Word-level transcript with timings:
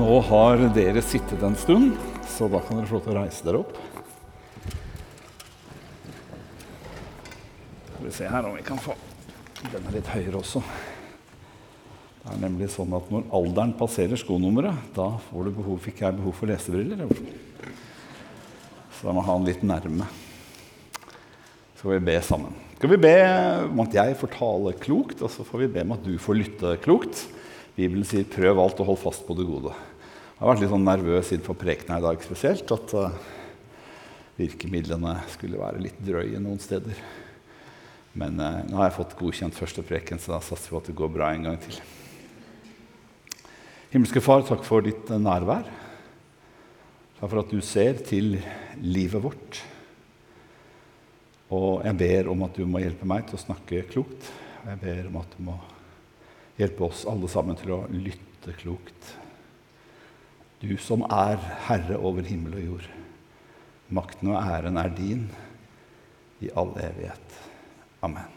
Nå 0.00 0.14
har 0.30 0.62
dere 0.72 1.02
sittet 1.04 1.42
en 1.44 1.56
stund, 1.60 1.90
så 2.24 2.46
da 2.48 2.62
kan 2.64 2.78
dere 2.78 2.88
få 2.88 2.96
lov 2.96 3.02
til 3.04 3.12
å 3.12 3.16
reise 3.18 3.44
dere 3.44 3.58
opp. 3.60 3.74
Skal 7.90 8.06
vi 8.06 8.12
se 8.16 8.30
her 8.32 8.48
om 8.48 8.54
vi 8.56 8.64
kan 8.64 8.80
få 8.80 8.94
denne 9.66 9.92
litt 9.92 10.08
høyere 10.08 10.40
også. 10.40 10.62
Det 12.22 12.32
er 12.32 12.40
nemlig 12.46 12.70
sånn 12.72 12.96
at 12.96 13.12
når 13.12 13.26
alderen 13.36 13.74
passerer 13.76 14.16
skonummeret, 14.22 14.88
da 14.96 15.10
behov, 15.28 15.76
fikk 15.84 16.00
jeg 16.06 16.16
behov 16.16 16.38
for 16.38 16.48
lesebriller. 16.48 17.04
Så 18.96 19.04
da 19.04 19.12
må 19.12 19.20
jeg 19.20 19.28
ha 19.28 19.36
den 19.36 19.50
litt 19.50 19.68
nærme. 19.68 20.08
Så 21.74 21.82
skal 21.82 21.98
vi 21.98 22.02
be 22.08 22.16
sammen. 22.24 22.56
Skal 22.78 22.94
vi 22.94 23.02
be 23.04 23.14
om 23.66 23.84
at 23.84 24.00
jeg 24.00 24.16
får 24.22 24.34
tale 24.38 24.74
klokt, 24.80 25.20
og 25.20 25.28
så 25.36 25.44
får 25.44 25.66
vi 25.66 25.72
be 25.76 25.84
om 25.84 25.96
at 25.98 26.08
du 26.08 26.16
får 26.16 26.40
lytte 26.40 26.74
klokt. 26.88 27.26
Bibelen 27.76 28.04
sier 28.04 28.24
'prøv 28.24 28.64
alt 28.64 28.80
og 28.80 28.92
hold 28.92 29.04
fast 29.04 29.28
på 29.28 29.36
det 29.36 29.44
gode'. 29.44 29.89
Jeg 30.40 30.46
har 30.46 30.54
vært 30.54 30.62
litt 30.62 30.70
sånn 30.72 30.86
nervøs 30.88 31.30
innenfor 31.34 31.56
prekenen 31.60 31.90
her 31.92 32.00
i 32.00 32.04
dag 32.06 32.22
spesielt. 32.24 32.70
At 32.72 32.92
uh, 32.96 33.16
virkemidlene 34.38 35.18
skulle 35.28 35.60
være 35.60 35.82
litt 35.84 35.98
drøye 36.00 36.40
noen 36.40 36.62
steder. 36.64 36.96
Men 38.16 38.40
uh, 38.40 38.62
nå 38.64 38.78
har 38.78 38.88
jeg 38.88 38.94
fått 39.02 39.12
godkjent 39.18 39.58
første 39.58 39.84
preken, 39.84 40.16
så 40.16 40.32
da 40.32 40.40
satser 40.40 40.70
vi 40.70 40.78
på 40.78 40.80
at 40.80 40.88
det 40.88 40.96
går 41.02 41.12
bra 41.12 41.28
en 41.34 41.44
gang 41.44 41.60
til. 41.60 41.76
Himmelske 43.92 44.24
Far, 44.24 44.48
takk 44.48 44.64
for 44.64 44.88
ditt 44.88 45.12
nærvær. 45.12 45.68
Takk 47.20 47.26
for 47.28 47.44
at 47.44 47.52
du 47.52 47.60
ser 47.60 48.00
til 48.08 48.38
livet 48.80 49.20
vårt. 49.20 49.62
Og 51.52 51.82
jeg 51.84 52.00
ber 52.00 52.32
om 52.32 52.48
at 52.48 52.56
du 52.56 52.64
må 52.64 52.80
hjelpe 52.80 53.12
meg 53.12 53.28
til 53.28 53.36
å 53.36 53.44
snakke 53.44 53.84
klokt. 53.92 54.32
Og 54.64 54.72
jeg 54.72 54.86
ber 54.88 55.12
om 55.12 55.20
at 55.20 55.36
du 55.36 55.48
må 55.52 55.62
hjelpe 56.56 56.88
oss 56.88 57.04
alle 57.04 57.28
sammen 57.28 57.60
til 57.60 57.76
å 57.76 57.84
lytte 57.92 58.56
klokt. 58.64 59.18
Du 60.60 60.74
som 60.76 61.06
er 61.08 61.40
herre 61.68 61.96
over 61.96 62.26
himmel 62.28 62.58
og 62.58 62.66
jord. 62.66 62.88
Makten 63.90 64.34
og 64.34 64.42
æren 64.42 64.76
er 64.76 64.90
din 64.92 65.22
i 66.44 66.50
all 66.52 66.74
evighet. 66.76 67.38
Amen. 68.04 68.28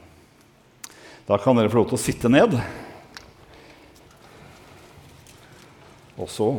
Da 1.28 1.38
kan 1.40 1.60
dere 1.60 1.72
få 1.72 1.82
lov 1.82 1.92
til 1.92 2.00
å 2.00 2.04
sitte 2.04 2.32
ned. 2.32 2.56
Og 6.16 6.32
så 6.32 6.50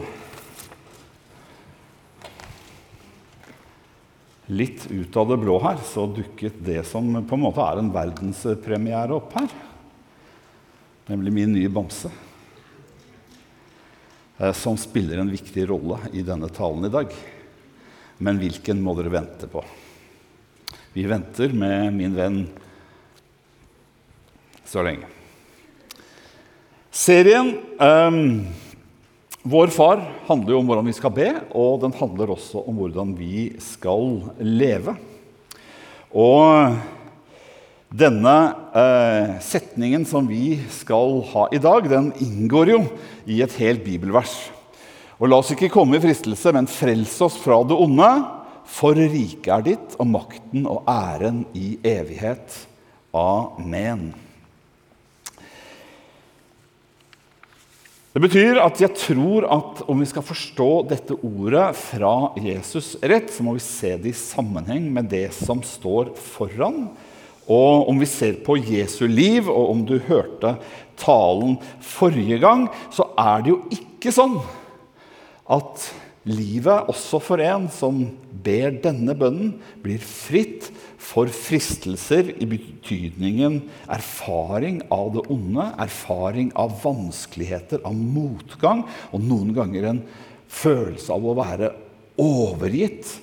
Litt 4.52 4.82
ut 4.90 5.14
av 5.16 5.30
det 5.30 5.38
blå 5.40 5.54
her 5.62 5.78
så 5.88 6.02
dukket 6.04 6.58
det 6.66 6.82
som 6.84 7.06
på 7.24 7.36
en 7.36 7.42
måte 7.46 7.64
er 7.64 7.78
en 7.80 7.88
verdenspremiere 7.94 9.16
opp 9.16 9.32
her. 9.38 9.48
Nemlig 11.08 11.32
min 11.32 11.54
nye 11.56 11.70
bamse. 11.72 12.10
Som 14.58 14.74
spiller 14.80 15.20
en 15.22 15.30
viktig 15.30 15.68
rolle 15.70 16.00
i 16.12 16.24
denne 16.26 16.48
talen 16.50 16.88
i 16.88 16.92
dag. 16.92 17.12
Men 18.18 18.40
hvilken 18.42 18.80
må 18.82 18.96
dere 18.98 19.12
vente 19.14 19.46
på? 19.50 19.62
Vi 20.94 21.06
venter 21.10 21.54
med 21.54 21.94
min 21.94 22.14
venn 22.14 22.40
så 24.66 24.82
lenge. 24.86 25.06
Serien 26.94 27.52
um, 27.78 28.46
vår 29.42 29.72
far 29.74 30.00
handler 30.28 30.54
jo 30.54 30.60
om 30.62 30.70
hvordan 30.70 30.86
vi 30.88 30.94
skal 30.96 31.12
be, 31.12 31.26
og 31.52 31.82
den 31.82 31.94
handler 31.98 32.30
også 32.32 32.62
om 32.64 32.78
hvordan 32.78 33.10
vi 33.18 33.48
skal 33.60 34.22
leve. 34.38 34.94
Og 36.14 36.78
denne 37.94 38.34
eh, 38.74 39.36
setningen 39.44 40.02
som 40.08 40.26
vi 40.26 40.56
skal 40.72 41.20
ha 41.30 41.46
i 41.54 41.60
dag, 41.62 41.86
den 41.86 42.10
inngår 42.24 42.72
jo 42.72 42.80
i 43.30 43.38
et 43.44 43.54
helt 43.60 43.84
bibelvers. 43.86 44.34
Og 45.20 45.30
la 45.30 45.38
oss 45.38 45.52
ikke 45.54 45.70
komme 45.70 45.98
i 45.98 46.02
fristelse, 46.02 46.50
men 46.56 46.70
frels 46.70 47.14
oss 47.22 47.38
fra 47.38 47.60
det 47.62 47.78
onde. 47.78 48.10
For 48.66 48.98
riket 48.98 49.50
er 49.52 49.64
ditt, 49.68 49.94
og 50.02 50.10
makten 50.10 50.66
og 50.66 50.88
æren 50.90 51.44
i 51.54 51.76
evighet. 51.86 52.64
Amen. 53.14 54.10
Det 58.14 58.22
betyr 58.22 58.60
at 58.62 58.78
jeg 58.78 58.94
tror 58.94 59.46
at 59.50 59.80
om 59.90 60.02
vi 60.02 60.06
skal 60.06 60.22
forstå 60.22 60.68
dette 60.90 61.16
ordet 61.26 61.70
fra 61.78 62.12
Jesus 62.38 62.92
rett, 63.02 63.30
så 63.30 63.46
må 63.46 63.56
vi 63.56 63.62
se 63.62 63.94
det 63.98 64.10
i 64.10 64.18
sammenheng 64.18 64.86
med 64.94 65.10
det 65.10 65.28
som 65.34 65.62
står 65.66 66.12
foran. 66.34 66.88
Og 67.50 67.90
om 67.90 67.98
vi 68.00 68.08
ser 68.08 68.38
på 68.44 68.56
Jesu 68.56 69.04
liv, 69.10 69.50
og 69.52 69.74
om 69.74 69.82
du 69.86 69.98
hørte 70.06 70.56
talen 71.00 71.58
forrige 71.84 72.38
gang, 72.42 72.68
så 72.94 73.10
er 73.20 73.44
det 73.44 73.52
jo 73.52 73.60
ikke 73.74 74.14
sånn 74.14 74.38
at 75.52 75.90
livet, 76.24 76.88
også 76.88 77.20
for 77.20 77.42
en 77.44 77.66
som 77.72 78.00
ber 78.44 78.78
denne 78.84 79.12
bønnen, 79.18 79.52
blir 79.84 80.00
fritt 80.00 80.70
for 81.04 81.28
fristelser 81.28 82.30
i 82.40 82.48
betydningen 82.48 83.60
erfaring 83.92 84.80
av 84.94 85.12
det 85.18 85.26
onde, 85.32 85.68
erfaring 85.84 86.48
av 86.56 86.78
vanskeligheter, 86.80 87.82
av 87.84 87.92
motgang, 87.92 88.86
og 89.12 89.26
noen 89.28 89.52
ganger 89.56 89.90
en 89.90 90.04
følelse 90.48 91.12
av 91.12 91.28
å 91.28 91.36
være 91.36 91.74
overgitt 92.20 93.18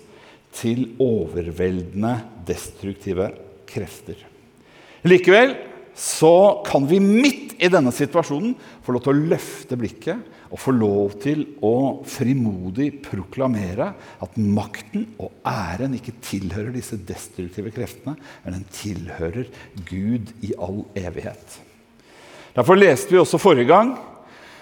til 0.53 0.92
overveldende 1.02 2.20
destruktive 2.46 3.32
krefter. 3.72 4.20
Likevel 5.08 5.56
så 5.98 6.64
kan 6.66 6.86
vi 6.88 7.02
midt 7.04 7.58
i 7.62 7.70
denne 7.70 7.92
situasjonen 7.94 8.54
få 8.84 8.96
lov 8.96 9.04
til 9.06 9.14
å 9.14 9.32
løfte 9.34 9.78
blikket 9.80 10.30
og 10.52 10.59
få 10.59 10.74
lov 10.76 11.16
til 11.24 11.44
å 11.64 12.02
frimodig 12.08 12.90
proklamere 13.06 13.92
at 14.24 14.38
makten 14.42 15.06
og 15.22 15.34
æren 15.48 15.96
ikke 15.96 16.18
tilhører 16.24 16.74
disse 16.76 17.00
destruktive 17.08 17.72
kreftene, 17.76 18.18
men 18.44 18.58
den 18.58 18.66
tilhører 18.76 19.48
Gud 19.88 20.34
i 20.44 20.53
all 20.59 20.84
evighet. 21.00 21.59
Derfor 22.56 22.80
leste 22.80 23.14
vi 23.14 23.22
også 23.22 23.40
forrige 23.40 23.70
gang, 23.72 23.94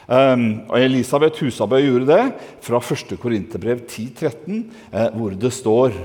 um, 0.06 0.46
og 0.70 0.78
Elisabeth 0.78 1.42
Husabø 1.42 1.80
gjorde 1.82 2.12
det, 2.12 2.24
fra 2.62 2.82
1. 2.84 3.16
Korinterbrev 3.18 3.82
10.13, 3.88 4.60
uh, 4.94 5.08
hvor 5.18 5.34
det 5.34 5.56
står 5.58 5.98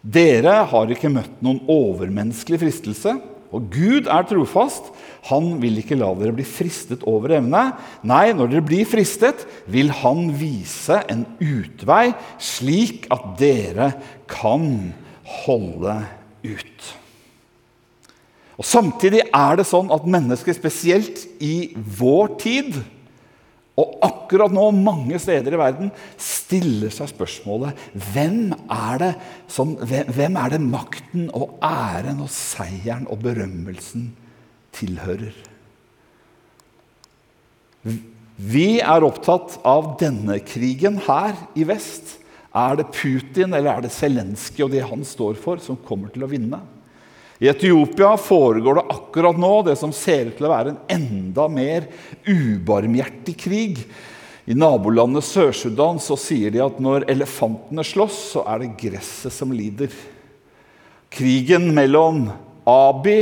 Dere 0.00 0.62
har 0.70 0.92
ikke 0.92 1.10
møtt 1.12 1.42
noen 1.44 1.60
overmenneskelig 1.68 2.62
fristelse, 2.62 3.18
og 3.50 3.66
Gud 3.74 4.06
er 4.08 4.26
trofast. 4.30 4.92
Han 5.28 5.56
vil 5.60 5.80
ikke 5.80 5.98
la 5.98 6.12
dere 6.16 6.32
bli 6.36 6.46
fristet 6.46 7.02
over 7.08 7.34
evne. 7.40 7.64
Nei, 8.06 8.30
når 8.32 8.52
dere 8.52 8.64
blir 8.64 8.86
fristet, 8.88 9.42
vil 9.68 9.90
han 10.00 10.30
vise 10.38 11.00
en 11.10 11.26
utvei, 11.42 12.12
slik 12.40 13.10
at 13.12 13.26
dere 13.40 13.90
kan 14.30 14.94
holde 15.44 15.98
ut. 16.46 16.88
Og 18.60 18.66
Samtidig 18.68 19.24
er 19.24 19.58
det 19.58 19.66
sånn 19.68 19.90
at 19.92 20.08
mennesker, 20.08 20.54
spesielt 20.56 21.26
i 21.42 21.72
vår 21.74 22.34
tid, 22.40 22.80
og 23.80 24.00
akkurat 24.04 24.52
nå 24.52 24.66
mange 24.76 25.16
steder 25.22 25.54
i 25.56 25.60
verden 25.60 25.92
stiller 26.50 26.90
seg 26.90 27.12
spørsmålet 27.12 27.78
hvem 28.10 28.50
er 28.66 28.98
det, 28.98 29.10
som, 29.50 29.76
hvem 29.78 30.38
er 30.40 30.56
det 30.56 30.62
makten 30.64 31.28
og 31.30 31.60
æren 31.62 32.24
og 32.24 32.30
seieren 32.34 33.06
og 33.06 33.22
berømmelsen 33.22 34.10
tilhører? 34.74 35.36
Vi 38.40 38.80
er 38.82 39.06
opptatt 39.06 39.60
av 39.68 39.94
denne 40.00 40.40
krigen 40.42 40.98
her 41.06 41.38
i 41.54 41.64
vest. 41.68 42.16
Er 42.50 42.80
det 42.80 42.90
Putin 42.96 43.54
eller 43.54 43.76
er 43.76 43.86
det 43.86 43.94
Zelenskyj 43.94 44.66
og 44.66 44.74
det 44.74 44.84
han 44.90 45.06
står 45.06 45.38
for, 45.38 45.62
som 45.62 45.78
kommer 45.86 46.10
til 46.10 46.26
å 46.26 46.30
vinne? 46.30 46.58
I 47.40 47.48
Etiopia 47.48 48.16
foregår 48.20 48.80
det 48.80 48.88
akkurat 48.92 49.38
nå 49.40 49.52
det 49.64 49.78
som 49.80 49.94
ser 49.96 50.28
ut 50.28 50.36
til 50.36 50.48
å 50.48 50.52
være 50.52 50.74
en 50.74 50.80
enda 50.98 51.46
mer 51.48 51.86
ubarmhjertig 52.28 53.36
krig. 53.40 53.84
I 54.48 54.56
nabolandet 54.56 55.26
Sør-Sudan 55.28 56.00
så 56.00 56.16
sier 56.18 56.52
de 56.54 56.62
at 56.64 56.80
når 56.80 57.08
elefantene 57.12 57.84
slåss, 57.84 58.20
så 58.34 58.44
er 58.48 58.62
det 58.62 58.74
gresset 58.80 59.34
som 59.34 59.52
lider. 59.52 59.92
Krigen 61.12 61.72
mellom 61.76 62.28
Abi 62.70 63.20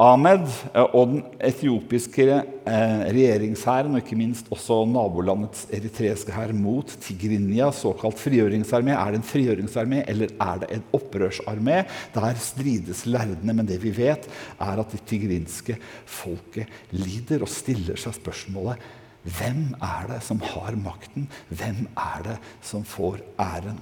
Ahmed 0.00 0.46
eh, 0.72 0.86
og 0.94 1.10
den 1.10 1.22
etiopiske 1.42 2.26
eh, 2.30 3.00
regjeringshæren, 3.10 3.96
og 3.96 4.02
ikke 4.02 4.18
minst 4.18 4.50
også 4.54 4.84
nabolandets 4.88 5.66
eritreiske 5.74 6.34
hær, 6.34 6.54
mot 6.56 6.94
Tigrinia, 7.02 7.70
såkalt 7.74 8.20
frigjøringsarmé. 8.22 8.94
Er 8.94 9.12
det 9.12 9.20
en 9.20 9.26
frigjøringsarmé 9.26 10.04
eller 10.10 10.32
er 10.40 10.62
det 10.62 10.70
en 10.76 10.86
opprørsarmé? 10.96 11.82
Der 12.14 12.40
strides 12.40 13.04
lærde, 13.10 13.42
men 13.42 13.66
det 13.68 13.80
vi 13.82 13.92
vet, 13.96 14.30
er 14.60 14.80
at 14.84 14.94
det 14.94 15.02
tigrinske 15.10 15.76
folket 16.06 16.70
lider 16.94 17.44
og 17.44 17.50
stiller 17.50 17.98
seg 18.00 18.16
spørsmålet 18.20 18.88
hvem 19.24 19.74
er 19.84 20.06
det 20.14 20.22
som 20.24 20.40
har 20.40 20.76
makten? 20.80 21.26
Hvem 21.48 21.84
er 21.92 22.22
det 22.24 22.38
som 22.64 22.84
får 22.86 23.20
æren? 23.40 23.76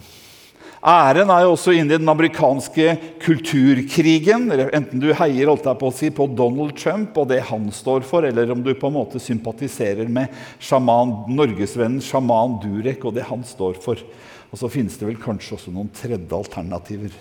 Æren 0.79 1.31
er 1.31 1.43
jo 1.43 1.53
også 1.57 1.73
inne 1.75 1.95
i 1.95 1.99
den 1.99 2.11
amerikanske 2.11 2.93
kulturkrigen. 3.23 4.47
Enten 4.51 5.03
du 5.03 5.11
heier 5.15 5.51
på, 5.79 5.91
si, 5.95 6.11
på 6.15 6.29
Donald 6.39 6.77
Trump 6.79 7.17
og 7.19 7.31
det 7.31 7.41
han 7.51 7.67
står 7.75 8.07
for, 8.07 8.27
eller 8.27 8.51
om 8.55 8.63
du 8.63 8.71
på 8.75 8.91
en 8.91 8.99
måte 8.99 9.23
sympatiserer 9.23 10.11
med 10.11 10.31
sjaman, 10.63 11.25
norgesvennen 11.35 12.03
sjaman 12.03 12.61
Durek 12.63 13.07
og 13.07 13.17
det 13.19 13.27
han 13.27 13.43
står 13.47 13.79
for. 13.83 13.99
Og 14.51 14.61
så 14.61 14.71
finnes 14.71 14.99
det 14.99 15.09
vel 15.09 15.19
kanskje 15.23 15.59
også 15.59 15.75
noen 15.75 15.91
tredje 15.95 16.31
alternativer. 16.35 17.15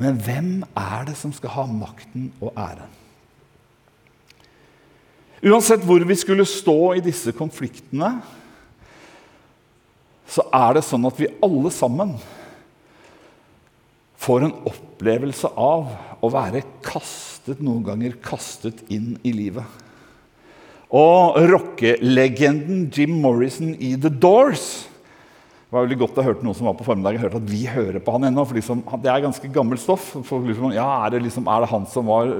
Men 0.00 0.16
hvem 0.24 0.52
er 0.78 1.04
det 1.06 1.18
som 1.20 1.32
skal 1.36 1.54
ha 1.54 1.68
makten 1.70 2.32
og 2.40 2.56
æren? 2.58 2.99
Uansett 5.40 5.84
hvor 5.88 6.02
vi 6.04 6.16
skulle 6.20 6.44
stå 6.48 6.94
i 6.98 7.04
disse 7.04 7.32
konfliktene, 7.36 8.18
så 10.30 10.44
er 10.54 10.76
det 10.76 10.84
sånn 10.86 11.08
at 11.08 11.16
vi 11.18 11.30
alle 11.42 11.72
sammen 11.74 12.12
får 14.20 14.44
en 14.46 14.56
opplevelse 14.68 15.48
av 15.56 15.88
å 16.20 16.30
være 16.30 16.62
kastet, 16.84 17.62
noen 17.64 17.82
ganger 17.86 18.18
kastet 18.22 18.84
inn 18.92 19.14
i 19.24 19.32
livet. 19.34 19.64
Og 20.90 21.38
rockelegenden 21.48 22.88
Jim 22.92 23.16
Morrison 23.22 23.72
i 23.78 23.94
The 23.96 24.10
Doors 24.12 24.66
det 25.70 25.76
var 25.76 25.84
veldig 25.84 25.96
godt 26.00 26.16
å 26.18 26.22
høre 26.26 26.42
noen 26.42 26.56
som 26.58 26.66
var 26.66 26.74
på 26.74 26.82
formiddagen, 26.82 27.20
hørte 27.22 27.38
at 27.38 27.46
vi 27.46 27.60
hører 27.70 28.02
på 28.02 28.10
han 28.16 28.24
ennå. 28.26 28.42
for 28.42 28.58
liksom, 28.58 28.80
Det 29.04 29.06
er 29.12 29.22
ganske 29.22 29.50
gammelt 29.54 29.78
stoff. 29.78 30.08
Liksom, 30.18 30.72
ja, 30.74 30.86
er 31.06 31.12
det, 31.14 31.20
liksom, 31.28 31.46
er 31.46 31.62
det, 31.62 31.68
han 31.70 31.86
som 31.86 32.08
var 32.10 32.32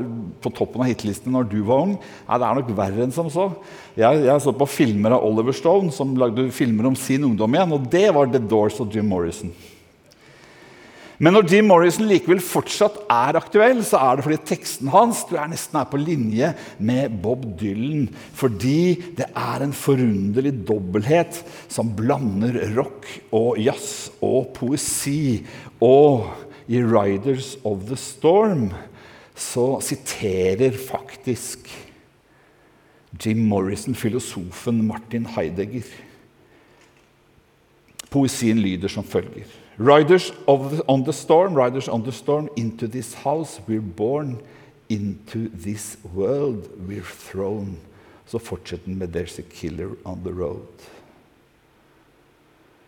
på 0.42 0.50
toppen 0.50 0.82
av 0.82 0.90
hitlisten 0.90 1.30
når 1.30 1.46
du 1.46 1.60
var 1.62 1.84
ung? 1.84 1.92
Nei, 2.26 2.38
det 2.42 2.48
er 2.48 2.58
nok 2.58 2.72
verre 2.74 3.04
enn 3.06 3.14
som 3.14 3.30
så. 3.30 3.46
Jeg, 3.94 4.24
jeg 4.26 4.42
så 4.42 4.50
på 4.50 4.66
filmer 4.66 5.14
av 5.14 5.22
Oliver 5.28 5.54
Stone, 5.54 5.94
som 5.94 6.16
lagde 6.18 6.48
filmer 6.50 6.90
om 6.90 6.98
sin 6.98 7.28
ungdom 7.28 7.54
igjen. 7.54 7.76
Og 7.78 7.86
det 7.94 8.08
var 8.18 8.34
The 8.34 8.42
Doors 8.42 8.82
og 8.82 8.90
Jim 8.98 9.06
Morrison. 9.14 9.54
Men 11.20 11.34
når 11.36 11.50
Jim 11.52 11.66
Morrison 11.68 12.06
likevel 12.08 12.38
fortsatt 12.40 12.94
er 13.12 13.36
aktuell, 13.36 13.82
så 13.84 13.98
er 14.00 14.16
det 14.16 14.24
fordi 14.24 14.38
teksten 14.48 14.88
hans 14.88 15.20
du 15.28 15.34
er 15.36 15.50
nesten 15.52 15.76
er 15.76 15.90
på 15.90 16.00
linje 16.00 16.48
med 16.80 17.18
Bob 17.20 17.44
Dylan. 17.60 18.06
Fordi 18.32 18.94
det 19.18 19.26
er 19.28 19.66
en 19.66 19.76
forunderlig 19.76 20.54
dobbelthet 20.64 21.42
som 21.68 21.92
blander 21.98 22.56
rock 22.72 23.04
og 23.36 23.60
jazz 23.60 24.08
og 24.24 24.54
poesi. 24.56 25.44
Og 25.84 26.24
i 26.70 26.80
'Riders 26.80 27.58
of 27.68 27.84
the 27.92 28.00
Storm' 28.00 28.72
så 29.36 29.76
siterer 29.84 30.72
faktisk 30.72 31.68
Jim 33.20 33.44
Morrison 33.44 33.94
filosofen 33.94 34.86
Martin 34.86 35.26
Heidegger. 35.26 35.84
Poesien 38.10 38.58
lyder 38.58 38.88
som 38.88 39.04
følger. 39.04 39.59
Riders 39.80 40.30
the, 40.46 40.84
on 40.88 41.04
the 41.04 41.12
storm, 41.12 41.54
riders 41.54 41.88
on 41.88 42.02
the 42.02 42.12
storm, 42.12 42.50
into 42.54 42.86
this 42.86 43.14
house 43.14 43.60
we're 43.66 43.80
born, 43.80 44.38
into 44.90 45.48
this 45.48 45.96
world 46.12 46.68
we're 46.86 47.00
thrown. 47.00 47.78
Så 48.26 48.38
fortsetter 48.38 48.84
den 48.84 48.98
med 48.98 49.16
'There's 49.16 49.38
a 49.38 49.42
killer 49.50 49.90
on 50.04 50.20
the 50.24 50.32
road'. 50.32 50.84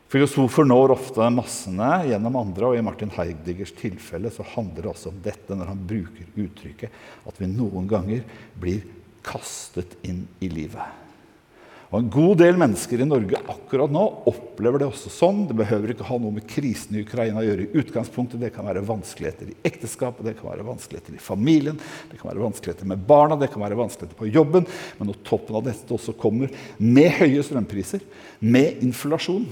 Filosofer 0.08 0.64
når 0.64 0.92
ofte 0.92 1.30
massene 1.32 2.04
gjennom 2.10 2.36
andre, 2.36 2.66
og 2.66 2.76
i 2.76 2.84
Martin 2.84 3.10
Heidegers 3.10 3.72
tilfelle 3.72 4.28
så 4.30 4.44
handler 4.44 4.82
det 4.82 4.90
også 4.90 5.08
om 5.08 5.22
dette 5.24 5.56
når 5.56 5.70
han 5.72 5.86
bruker 5.88 6.28
uttrykket 6.36 6.90
at 7.24 7.40
vi 7.40 7.48
noen 7.48 7.88
ganger 7.88 8.20
blir 8.60 8.84
kastet 9.24 9.96
inn 10.04 10.26
i 10.44 10.52
livet. 10.52 11.01
Og 11.92 11.98
En 12.00 12.08
god 12.08 12.38
del 12.40 12.56
mennesker 12.56 13.02
i 13.04 13.06
Norge 13.06 13.36
akkurat 13.52 13.92
nå 13.92 14.02
opplever 14.30 14.80
det 14.80 14.86
også 14.88 15.10
sånn. 15.12 15.42
Det 15.50 15.56
behøver 15.58 15.92
ikke 15.92 16.06
ha 16.08 16.16
noe 16.16 16.32
med 16.38 16.46
krisen 16.48 16.96
i 16.96 17.02
Ukraina 17.04 17.42
å 17.42 17.44
gjøre. 17.44 17.66
i 17.66 17.82
utgangspunktet. 17.82 18.40
Det 18.40 18.48
kan 18.54 18.64
være 18.64 18.80
vanskeligheter 18.88 19.50
i 19.52 19.56
ekteskapet, 19.68 20.24
det 20.24 20.38
kan 20.38 20.48
være 20.48 20.64
vanskeligheter 20.64 21.12
i 21.12 21.20
familien, 21.20 21.76
det 22.08 22.16
kan 22.18 22.30
være 22.30 22.46
vanskeligheter 22.46 22.88
med 22.88 23.04
barna, 23.06 23.36
det 23.36 23.50
kan 23.52 23.60
være 23.60 23.76
vanskeligheter 23.76 24.16
på 24.16 24.32
jobben. 24.32 24.64
Men 24.98 25.10
når 25.10 25.20
toppen 25.22 25.60
av 25.60 25.68
dette 25.68 25.92
også 25.92 26.16
kommer 26.16 26.48
med 26.78 27.12
høye 27.20 27.44
strømpriser, 27.44 28.00
med 28.40 28.80
inflasjon, 28.80 29.44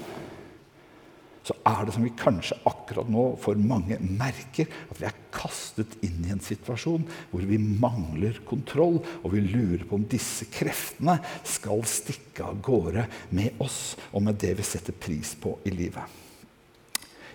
så 1.50 1.56
er 1.67 1.87
det 1.87 1.94
som 1.97 2.05
vi 2.06 2.12
kanskje 2.14 2.58
akkurat 2.69 3.11
nå 3.11 3.25
for 3.43 3.58
mange 3.58 3.99
merker, 4.05 4.70
at 4.91 5.00
vi 5.00 5.08
er 5.08 5.19
kastet 5.35 5.97
inn 6.06 6.23
i 6.23 6.32
en 6.35 6.43
situasjon 6.44 7.06
hvor 7.32 7.47
vi 7.49 7.58
mangler 7.58 8.38
kontroll, 8.47 9.00
og 9.25 9.35
vi 9.35 9.43
lurer 9.49 9.82
på 9.88 9.99
om 9.99 10.06
disse 10.11 10.47
kreftene 10.52 11.19
skal 11.43 11.82
stikke 11.88 12.47
av 12.52 12.62
gårde 12.62 13.08
med 13.35 13.58
oss 13.62 13.97
og 14.12 14.29
med 14.29 14.38
det 14.43 14.55
vi 14.61 14.67
setter 14.67 14.94
pris 14.94 15.35
på 15.43 15.58
i 15.67 15.75
livet. 15.75 16.30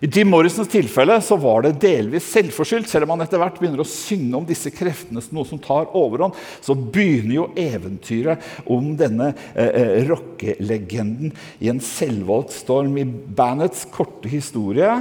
I 0.06 0.10
Jim 0.14 0.30
Morrisons 0.30 0.68
tilfelle 0.70 1.16
så 1.24 1.34
var 1.42 1.64
det 1.66 1.80
delvis 1.82 2.28
selvforskyldt. 2.30 2.90
Selv 2.92 3.08
om 3.08 3.16
han 3.16 3.24
etter 3.26 3.40
hvert 3.42 3.56
begynner 3.58 3.82
å 3.82 3.88
synge 3.90 4.38
om 4.38 4.44
disse 4.46 4.70
kreftene 4.70 5.24
som 5.24 5.34
noe 5.40 5.50
som 5.50 5.62
tar 5.62 5.88
overhånd, 5.98 6.36
så 6.62 6.76
begynner 6.78 7.34
jo 7.40 7.46
eventyret 7.58 8.44
om 8.70 8.92
denne 9.00 9.32
eh, 9.56 9.72
eh, 9.72 9.96
rockelegenden 10.06 11.34
i 11.58 11.72
en 11.74 11.82
selvvalgt 11.82 12.54
storm. 12.54 13.00
I 13.02 13.08
bandets 13.08 13.88
korte 13.96 14.30
historie, 14.30 14.92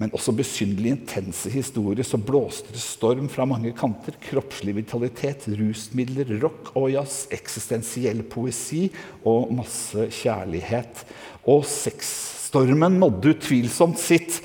men 0.00 0.14
også 0.16 0.32
besynderlig 0.40 0.94
intense 0.94 1.52
historie, 1.52 2.06
så 2.06 2.22
blåste 2.22 2.72
det 2.72 2.80
storm 2.80 3.28
fra 3.28 3.44
mange 3.50 3.74
kanter. 3.76 4.16
Kroppslig 4.24 4.78
vitalitet, 4.78 5.50
rusmidler, 5.60 6.32
rock 6.46 6.72
og 6.78 6.88
jazz, 6.94 7.26
eksistensiell 7.34 8.24
poesi 8.32 8.86
og 9.28 9.52
masse 9.60 10.08
kjærlighet. 10.22 11.04
Og 11.44 11.68
sex 11.68 12.37
Stormen 12.48 12.96
nådde 13.00 13.34
utvilsomt 13.34 14.00
sitt 14.00 14.40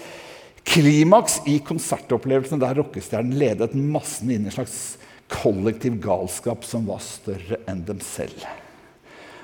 klimaks 0.67 1.41
i 1.47 1.59
konsertopplevelsen 1.63 2.61
der 2.61 2.75
rockestjernen 2.79 3.37
ledet 3.39 3.75
massene 3.75 4.35
inn 4.35 4.47
i 4.47 4.51
en 4.51 4.57
slags 4.57 4.77
kollektiv 5.31 5.97
galskap 6.03 6.65
som 6.67 6.85
var 6.87 7.01
større 7.03 7.61
enn 7.69 7.83
dem 7.87 8.01
selv. 8.03 8.43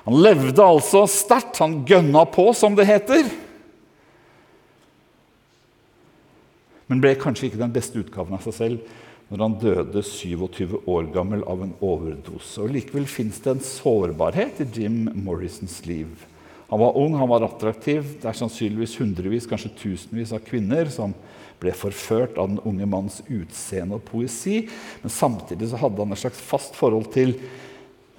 Han 0.06 0.18
levde 0.24 0.64
altså 0.64 1.04
sterkt. 1.10 1.60
Han 1.62 1.84
gønna 1.88 2.24
på, 2.30 2.50
som 2.58 2.76
det 2.78 2.88
heter. 2.90 3.28
Men 6.90 7.04
ble 7.04 7.14
kanskje 7.20 7.50
ikke 7.50 7.62
den 7.62 7.76
beste 7.76 8.02
utgaven 8.02 8.34
av 8.36 8.48
seg 8.48 8.58
selv 8.58 8.96
når 9.30 9.44
han 9.44 9.58
døde 9.62 10.02
27 10.02 10.72
år 10.90 11.12
gammel 11.14 11.44
av 11.46 11.62
en 11.62 11.76
overdose. 11.86 12.56
Og 12.64 12.72
Likevel 12.74 13.06
fins 13.06 13.38
det 13.44 13.52
en 13.54 13.62
sårbarhet 13.62 14.64
i 14.64 14.66
Jim 14.74 15.04
Morrisons 15.14 15.84
liv. 15.86 16.10
Han 16.70 16.80
var 16.80 16.98
ung, 17.02 17.16
han 17.18 17.30
var 17.30 17.46
attraktiv. 17.48 18.06
Det 18.22 18.30
er 18.30 18.38
sannsynligvis 18.38 18.98
hundrevis, 19.02 19.48
kanskje 19.50 19.74
tusenvis 19.80 20.34
av 20.36 20.44
kvinner 20.46 20.92
som 20.94 21.16
ble 21.60 21.74
forført 21.76 22.38
av 22.40 22.52
den 22.52 22.62
unge 22.70 22.88
manns 22.88 23.20
utseende 23.26 23.98
og 23.98 24.06
poesi. 24.08 24.62
Men 25.02 25.14
samtidig 25.14 25.72
så 25.72 25.82
hadde 25.82 26.06
han 26.06 26.16
et 26.16 26.22
slags 26.22 26.44
fast 26.52 26.78
forhold 26.78 27.10
til 27.16 27.36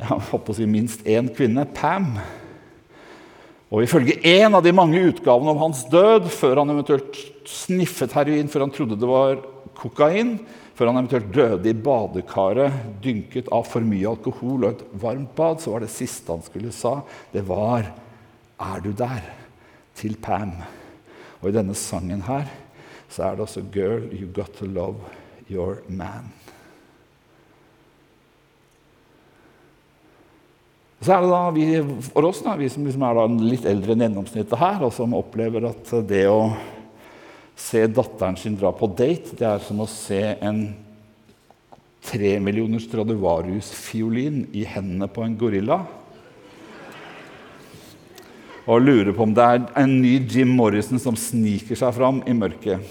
jeg 0.01 0.23
håper 0.31 0.55
å 0.55 0.57
si 0.57 0.67
minst 0.69 1.03
én 1.09 1.29
kvinne, 1.37 1.67
Pam. 1.77 2.15
Og 3.71 3.85
Ifølge 3.85 4.17
en 4.27 4.57
av 4.57 4.65
de 4.65 4.73
mange 4.75 4.99
utgavene 5.11 5.53
om 5.53 5.61
hans 5.61 5.85
død, 5.93 6.31
før 6.33 6.63
han 6.63 6.73
eventuelt 6.73 7.19
sniffet 7.47 8.17
heroin, 8.17 8.49
før 8.51 8.65
han 8.65 8.73
trodde 8.75 8.99
det 8.99 9.11
var 9.11 9.43
kokain, 9.79 10.39
før 10.75 10.91
han 10.91 11.03
eventuelt 11.03 11.29
døde 11.35 11.71
i 11.71 11.77
badekaret, 11.77 12.81
dynket 13.05 13.51
av 13.53 13.69
for 13.69 13.85
mye 13.85 14.09
alkohol 14.09 14.65
og 14.65 14.71
et 14.73 14.87
varmt 15.03 15.35
bad, 15.37 15.61
så 15.61 15.75
var 15.75 15.85
det 15.85 15.93
siste 15.93 16.33
han 16.33 16.43
skulle 16.47 16.73
sa, 16.75 17.03
det 17.35 17.45
var 17.47 17.93
er 18.61 18.83
du 18.85 18.93
der 18.93 19.25
til 19.97 20.17
Pam. 20.23 20.53
Og 21.41 21.51
i 21.51 21.57
denne 21.57 21.75
sangen 21.75 22.23
her 22.29 22.49
så 23.11 23.25
er 23.27 23.35
det 23.35 23.41
også 23.41 23.65
'Girl, 23.73 24.07
you 24.13 24.29
got 24.33 24.53
to 24.59 24.67
love 24.67 24.97
your 25.51 25.83
man'. 25.89 26.31
Så 31.01 31.15
er 31.15 31.21
det 31.21 31.31
da 31.31 31.51
vi, 31.51 31.65
for 32.13 32.27
oss, 32.29 32.43
da, 32.45 32.57
vi 32.57 32.69
som 32.69 32.85
liksom 32.85 33.03
er 33.03 33.21
litt 33.41 33.65
eldre 33.65 33.93
enn 33.93 34.05
gjennomsnittet 34.05 34.59
her, 34.59 34.83
og 34.85 34.93
som 34.93 35.15
opplever 35.17 35.65
at 35.71 35.93
det 36.07 36.27
å 36.29 36.53
se 37.57 37.87
datteren 37.87 38.37
sin 38.37 38.59
dra 38.61 38.73
på 38.77 38.87
date, 38.87 39.33
det 39.39 39.47
er 39.49 39.59
som 39.65 39.81
å 39.81 39.89
se 39.89 40.21
en 40.41 40.61
tre 42.05 42.35
millioners 42.41 42.85
Stradivarius-fiolin 42.85 44.47
i 44.53 44.67
hendene 44.69 45.09
på 45.09 45.25
en 45.25 45.39
gorilla 45.41 45.81
og 48.71 48.85
lurer 48.85 49.11
på 49.15 49.25
om 49.27 49.33
det 49.35 49.45
er 49.45 49.63
en 49.83 49.97
ny 49.99 50.13
Jim 50.31 50.53
Morrison 50.55 51.01
som 51.03 51.17
sniker 51.19 51.79
seg 51.79 51.95
fram 51.97 52.21
i 52.29 52.35
mørket. 52.37 52.85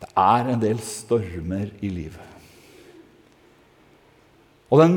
Det 0.00 0.10
er 0.18 0.50
en 0.50 0.62
del 0.62 0.80
stormer 0.82 1.70
i 1.78 1.92
livet. 1.92 2.26
Og 4.70 4.82
den 4.82 4.96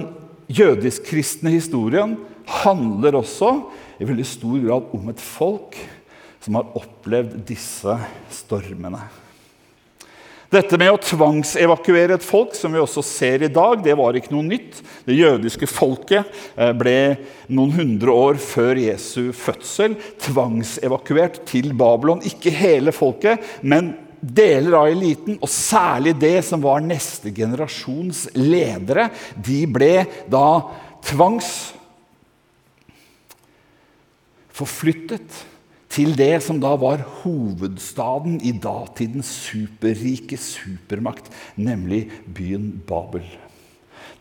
jødisk-kristne 0.53 1.53
historien 1.53 2.17
handler 2.63 3.19
også 3.21 3.51
i 4.01 4.07
veldig 4.07 4.25
stor 4.27 4.57
grad 4.65 4.95
om 4.97 5.11
et 5.13 5.21
folk 5.21 5.77
som 6.43 6.57
har 6.57 6.73
opplevd 6.77 7.37
disse 7.47 7.97
stormene. 8.33 9.01
Dette 10.53 10.77
med 10.77 10.91
å 10.93 10.99
tvangsevakuere 11.01 12.19
et 12.19 12.25
folk, 12.25 12.51
som 12.53 12.75
vi 12.75 12.81
også 12.81 13.01
ser 13.05 13.41
i 13.45 13.49
dag, 13.49 13.79
det 13.81 13.95
var 13.97 14.13
ikke 14.13 14.33
noe 14.35 14.45
nytt. 14.45 14.83
Det 15.07 15.15
jødiske 15.17 15.65
folket 15.71 16.29
eh, 16.53 16.69
ble 16.77 16.97
noen 17.49 17.73
hundre 17.73 18.13
år 18.13 18.41
før 18.41 18.77
Jesu 18.77 19.31
fødsel 19.33 19.95
tvangsevakuert 20.21 21.39
til 21.49 21.71
Babylon. 21.77 22.21
Ikke 22.29 22.53
hele 22.53 22.93
folket, 22.93 23.41
men 23.65 23.95
deler 24.21 24.77
av 24.77 24.91
eliten, 24.91 25.39
og 25.41 25.49
særlig 25.49 26.13
det 26.21 26.37
som 26.45 26.61
var 26.63 26.85
neste 26.85 27.33
generasjons 27.33 28.27
ledere, 28.37 29.09
de 29.33 29.63
ble 29.65 29.95
da 30.31 30.45
tvangs 31.03 31.49
forflyttet 34.53 35.41
til 35.93 36.15
det 36.17 36.41
som 36.45 36.57
da 36.61 36.73
var 36.79 37.05
hovedstaden 37.21 38.39
i 38.41 38.55
datidens 38.57 39.29
superrike 39.45 40.39
supermakt, 40.41 41.29
nemlig 41.55 42.07
byen 42.25 42.71
Babel. 42.87 43.25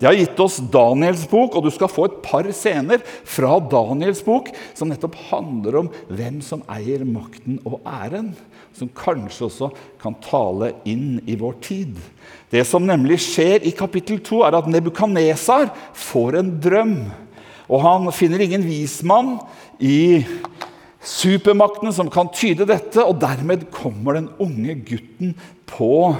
Det 0.02 0.08
har 0.08 0.16
gitt 0.18 0.40
oss 0.42 0.56
Daniels 0.74 1.22
bok, 1.30 1.54
og 1.54 1.62
du 1.62 1.70
skal 1.70 1.90
få 1.90 2.08
et 2.08 2.16
par 2.24 2.48
scener 2.50 2.98
fra 3.06 3.60
Daniels 3.70 4.18
bok 4.26 4.48
som 4.74 4.90
nettopp 4.90 5.14
handler 5.28 5.78
om 5.78 5.90
hvem 6.10 6.40
som 6.42 6.64
eier 6.74 7.04
makten 7.06 7.60
og 7.62 7.78
æren. 7.86 8.32
Som 8.74 8.90
kanskje 8.96 9.46
også 9.46 9.68
kan 10.02 10.16
tale 10.24 10.72
inn 10.88 11.20
i 11.28 11.36
vår 11.38 11.54
tid. 11.62 12.00
Det 12.50 12.64
som 12.66 12.82
nemlig 12.88 13.20
skjer 13.22 13.62
i 13.68 13.70
kapittel 13.78 14.18
2, 14.24 14.42
er 14.48 14.58
at 14.58 14.70
Nebukanesar 14.74 15.70
får 15.94 16.40
en 16.40 16.50
drøm. 16.66 16.96
Og 17.70 17.84
han 17.84 18.10
finner 18.16 18.42
ingen 18.42 18.66
vismann 18.66 19.36
i 19.78 20.24
supermaktene 21.02 21.92
som 21.94 22.10
kan 22.12 22.30
tyde 22.34 22.66
dette, 22.68 23.02
og 23.02 23.18
dermed 23.22 23.68
kommer 23.74 24.18
den 24.18 24.30
unge 24.42 24.76
gutten 24.86 25.34
på 25.70 26.14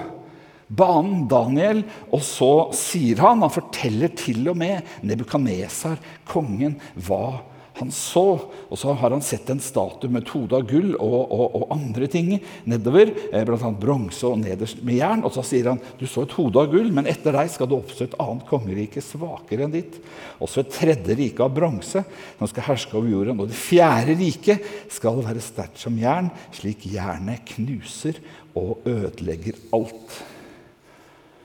banen, 0.73 1.27
Daniel, 1.31 1.83
og 2.11 2.23
så 2.25 2.53
sier 2.77 3.21
han 3.23 3.45
Han 3.45 3.53
forteller 3.53 4.13
til 4.17 4.47
og 4.51 4.59
med 4.59 4.87
Nebukadnesar, 5.07 6.01
kongen, 6.29 6.79
hva 6.97 7.43
han 7.83 7.93
så. 7.95 8.25
Og 8.69 8.79
så 8.81 8.95
har 8.97 9.15
han 9.15 9.25
sett 9.25 9.51
en 9.53 9.61
statue 9.63 10.11
med 10.11 10.25
et 10.25 10.33
hode 10.33 10.57
av 10.57 10.67
gull 10.71 10.95
og, 10.97 11.19
og, 11.21 11.45
og, 11.59 11.67
andre 11.75 12.09
ting 12.11 12.33
nedover. 12.69 13.13
Eh, 13.31 13.45
Bl.a. 13.49 13.73
bronse 13.83 14.27
og 14.29 14.41
nederst 14.41 14.83
med 14.87 15.01
jern. 15.01 15.25
Og 15.27 15.35
så 15.37 15.45
sier 15.47 15.73
han 15.73 15.83
du 16.01 16.07
så 16.09 16.27
et 16.27 16.37
hode 16.39 16.63
av 16.63 16.73
gull, 16.73 16.91
men 16.95 17.11
etter 17.11 17.37
deg 17.37 17.53
skal 17.53 17.71
det 17.71 17.79
oppstå 17.79 18.09
et 18.09 18.19
annet 18.23 18.49
kongerike 18.49 19.05
svakere 19.05 19.67
enn 19.67 19.77
ditt. 19.77 20.01
Også 20.43 20.65
et 20.65 20.75
tredje 20.75 21.19
rike 21.19 21.45
av 21.45 21.55
bronse 21.55 22.05
som 22.39 22.51
skal 22.51 22.69
herske 22.71 22.99
over 22.99 23.13
jorden. 23.13 23.43
Og 23.43 23.53
det 23.53 23.59
fjerde 23.59 24.19
riket 24.19 24.69
skal 24.93 25.23
være 25.25 25.43
sterkt 25.45 25.83
som 25.83 25.99
jern, 25.99 26.33
slik 26.57 26.87
jernet 26.91 27.45
knuser 27.55 28.21
og 28.59 28.85
ødelegger 28.89 29.59
alt. 29.75 30.23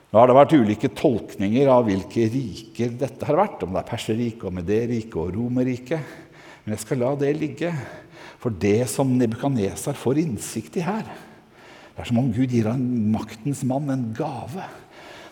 Nå 0.08 0.22
har 0.22 0.30
det 0.30 0.38
vært 0.38 0.54
ulike 0.56 0.90
tolkninger 0.96 1.68
av 1.68 1.84
hvilke 1.90 2.30
riker 2.32 2.94
dette 2.96 3.28
har 3.28 3.38
vært. 3.42 3.64
Om 3.66 3.76
det 3.76 3.82
er 3.82 3.90
Perserriket, 3.90 4.46
og 4.48 4.56
Mederriket 4.56 5.18
og 5.20 5.34
Romerriket. 5.36 6.16
Men 6.68 6.76
jeg 6.76 6.84
skal 6.84 7.00
la 7.00 7.14
det 7.16 7.30
ligge. 7.40 7.70
For 8.44 8.52
det 8.52 8.90
som 8.92 9.14
Nebukadnesar 9.16 9.96
får 9.96 10.20
innsikt 10.20 10.76
i 10.76 10.84
her, 10.84 11.08
det 11.96 12.04
er 12.04 12.10
som 12.10 12.20
om 12.20 12.28
Gud 12.36 12.52
gir 12.52 12.68
han 12.68 12.84
maktens 13.14 13.64
mann 13.66 13.88
en 13.90 14.04
gave. 14.14 14.66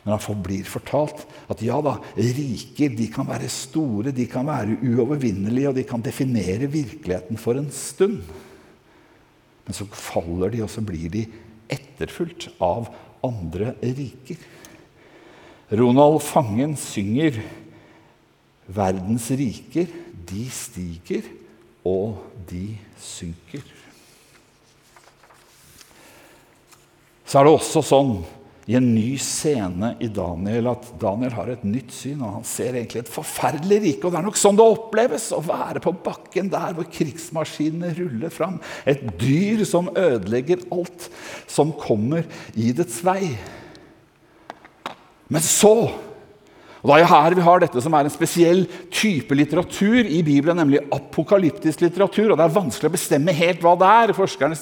Når 0.08 0.22
han 0.24 0.40
blir 0.46 0.70
fortalt 0.70 1.26
at 1.52 1.60
ja 1.66 1.76
da, 1.84 1.98
riker 2.16 2.96
de 2.96 3.10
kan 3.12 3.28
være 3.28 3.52
store, 3.52 4.14
de 4.16 4.30
kan 4.32 4.48
være 4.48 4.80
uovervinnelige, 4.80 5.74
og 5.74 5.76
de 5.76 5.84
kan 5.86 6.06
definere 6.06 6.72
virkeligheten 6.72 7.42
for 7.42 7.60
en 7.60 7.68
stund. 7.68 8.24
Men 9.68 9.76
så 9.76 9.90
faller 9.92 10.56
de, 10.56 10.64
og 10.64 10.72
så 10.72 10.86
blir 10.88 11.12
de 11.12 11.28
etterfulgt 11.68 12.48
av 12.64 12.88
andre 13.28 13.76
riker. 13.84 14.40
Ronald 15.76 16.22
Fangen 16.24 16.78
synger 16.80 17.44
'Verdens 18.68 19.30
riker, 19.32 19.88
de 20.26 20.50
stiger, 20.50 21.28
og 21.86 22.18
de 22.50 22.78
synker'. 22.98 23.74
Så 27.26 27.40
er 27.40 27.46
det 27.46 27.54
også 27.54 27.82
sånn 27.86 28.18
i 28.66 28.74
en 28.80 28.88
ny 28.96 29.14
scene 29.22 29.92
i 30.02 30.08
Daniel 30.10 30.72
at 30.72 30.88
Daniel 31.02 31.34
har 31.38 31.50
et 31.54 31.66
nytt 31.68 31.92
syn. 31.94 32.24
og 32.26 32.40
Han 32.40 32.48
ser 32.48 32.74
egentlig 32.74 33.04
et 33.04 33.12
forferdelig 33.14 33.78
rike. 33.84 34.06
og 34.06 34.14
Det 34.14 34.20
er 34.20 34.26
nok 34.26 34.40
sånn 34.42 34.58
det 34.58 34.66
oppleves 34.66 35.28
å 35.38 35.42
være 35.46 35.84
på 35.84 35.94
bakken 36.06 36.50
der 36.50 36.74
hvor 36.74 36.88
krigsmaskinene 36.90 37.94
ruller 38.00 38.34
fram. 38.34 38.58
Et 38.90 39.04
dyr 39.22 39.62
som 39.70 39.92
ødelegger 39.94 40.66
alt 40.74 41.10
som 41.46 41.76
kommer 41.78 42.26
i 42.58 42.72
dets 42.74 43.04
vei. 43.06 43.36
Men 45.30 45.46
så 45.46 45.92
og 46.86 46.92
Det 46.92 47.02
er 47.02 47.10
her 47.10 47.34
vi 47.34 47.42
har 47.42 47.62
dette 47.64 47.82
som 47.82 47.96
er 47.98 48.06
en 48.06 48.14
spesiell 48.14 48.60
type 48.94 49.34
litteratur 49.34 50.06
i 50.06 50.20
Bibelen, 50.22 50.60
nemlig 50.62 50.84
apokalyptisk 50.94 51.82
litteratur. 51.82 52.30
og 52.30 52.38
Det 52.38 52.46
er 52.46 52.54
vanskelig 52.54 52.92
å 52.92 52.94
bestemme 52.94 53.34
helt 53.34 53.64
hva 53.66 53.74
det 53.82 53.90
er. 53.90 54.14
Forskerne 54.14 54.54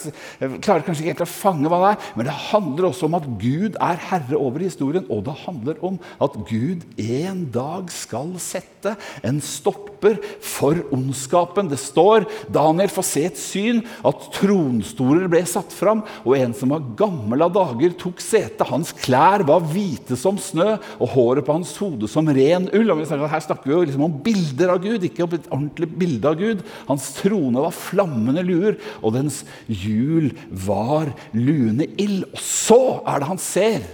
klarer 0.63 0.85
kanskje 0.87 1.03
ikke 1.03 1.11
helt 1.11 1.25
å 1.25 1.27
fange 1.27 1.67
hva 1.67 1.81
det 1.81 1.89
er. 1.91 2.05
Men 2.15 2.29
det 2.29 2.35
handler 2.45 2.87
også 2.87 3.09
om 3.09 3.17
at 3.19 3.27
Gud 3.41 3.75
er 3.75 3.99
herre 4.07 4.39
over 4.39 4.63
historien, 4.63 5.03
og 5.11 5.25
det 5.27 5.35
handler 5.41 5.83
om 5.83 5.97
at 6.23 6.37
Gud 6.47 6.85
en 6.95 7.43
dag 7.51 7.91
skal 7.91 8.31
sette 8.39 8.95
en 9.19 9.43
stopper 9.43 10.15
for 10.39 10.79
ondskapen. 10.95 11.67
Det 11.67 11.81
står 11.81 12.29
Daniel 12.55 12.91
får 12.93 13.07
se 13.09 13.25
et 13.27 13.43
syn 13.43 13.83
at 14.07 14.29
tronstoler 14.39 15.27
ble 15.27 15.43
satt 15.49 15.75
fram, 15.75 16.05
og 16.23 16.39
en 16.39 16.55
som 16.55 16.71
var 16.71 16.87
gammel 17.03 17.43
av 17.43 17.51
dager, 17.59 17.99
tok 17.99 18.23
sete. 18.23 18.63
Hans 18.71 18.95
klær 19.03 19.43
var 19.43 19.67
hvite 19.67 20.15
som 20.15 20.39
snø, 20.39 20.77
og 21.03 21.15
håret 21.17 21.43
på 21.43 21.59
hans 21.59 21.75
hode 21.83 22.12
som 22.13 22.29
ren 22.29 22.69
ull. 22.71 22.93
Og 22.93 23.01
snakker, 23.07 23.31
her 23.31 23.43
snakker 23.47 23.69
vi 23.69 23.75
jo 23.75 23.81
liksom 23.87 24.05
om 24.07 24.19
bilder 24.25 24.75
av 24.75 24.83
Gud, 24.83 25.07
ikke 25.07 25.25
om 25.25 25.35
et 25.35 25.49
ordentlig 25.49 25.89
bilde 26.03 26.29
av 26.29 26.37
Gud. 26.39 26.63
Hans 26.87 27.09
trone 27.17 27.65
var 27.65 27.75
flammende 27.75 28.45
luer, 28.45 28.77
og 29.01 29.17
dens 29.17 29.41
hjul 29.67 30.31
var 30.65 31.11
luende 31.35 31.89
ild. 31.97 32.27
Og 32.31 32.41
så 32.45 32.81
er 33.01 33.21
det 33.21 33.31
han 33.33 33.41
ser. 33.41 33.91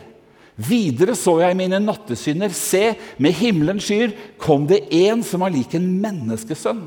Videre 0.59 1.15
så 1.15 1.37
jeg 1.39 1.55
mine 1.55 1.79
nattesynder. 1.79 2.51
Se, 2.55 2.91
med 3.17 3.37
himmelens 3.39 3.85
skyer 3.87 4.15
kom 4.41 4.67
det 4.67 4.83
en 5.05 5.23
som 5.23 5.45
var 5.45 5.55
lik 5.55 5.77
en 5.77 5.87
menneskesønn. 6.03 6.81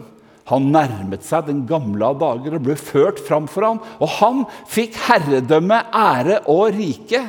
Han 0.50 0.72
nærmet 0.74 1.22
seg 1.24 1.46
den 1.46 1.62
gamle 1.68 2.08
av 2.10 2.18
dager 2.20 2.58
og 2.58 2.64
ble 2.66 2.74
ført 2.76 3.20
fram 3.22 3.46
for 3.48 3.64
ham. 3.64 3.80
Og 4.02 4.10
han 4.18 4.42
fikk 4.68 4.98
herredømme, 5.06 5.78
ære 5.94 6.42
og 6.50 6.74
rike. 6.76 7.22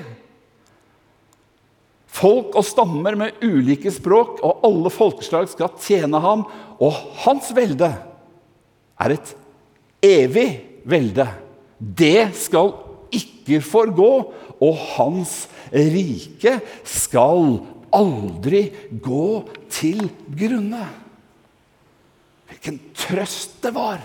Folk 2.14 2.54
og 2.60 2.66
stammer 2.68 3.18
med 3.18 3.42
ulike 3.42 3.92
språk 3.94 4.42
og 4.46 4.66
alle 4.68 4.92
folkeslag 4.94 5.48
skal 5.50 5.72
tjene 5.82 6.20
ham, 6.22 6.46
og 6.78 6.94
hans 7.24 7.50
velde 7.56 7.90
er 9.02 9.16
et 9.16 9.34
evig 10.04 10.48
velde. 10.86 11.26
Det 11.80 12.30
skal 12.38 12.74
ikke 13.14 13.62
forgå, 13.66 14.12
og 14.64 14.84
hans 14.96 15.48
rike 15.74 16.60
skal 16.86 17.58
aldri 17.94 18.68
gå 19.04 19.30
til 19.74 20.06
grunne. 20.38 20.86
Hvilken 22.50 22.78
trøst 22.98 23.58
det 23.66 23.74
var! 23.74 24.02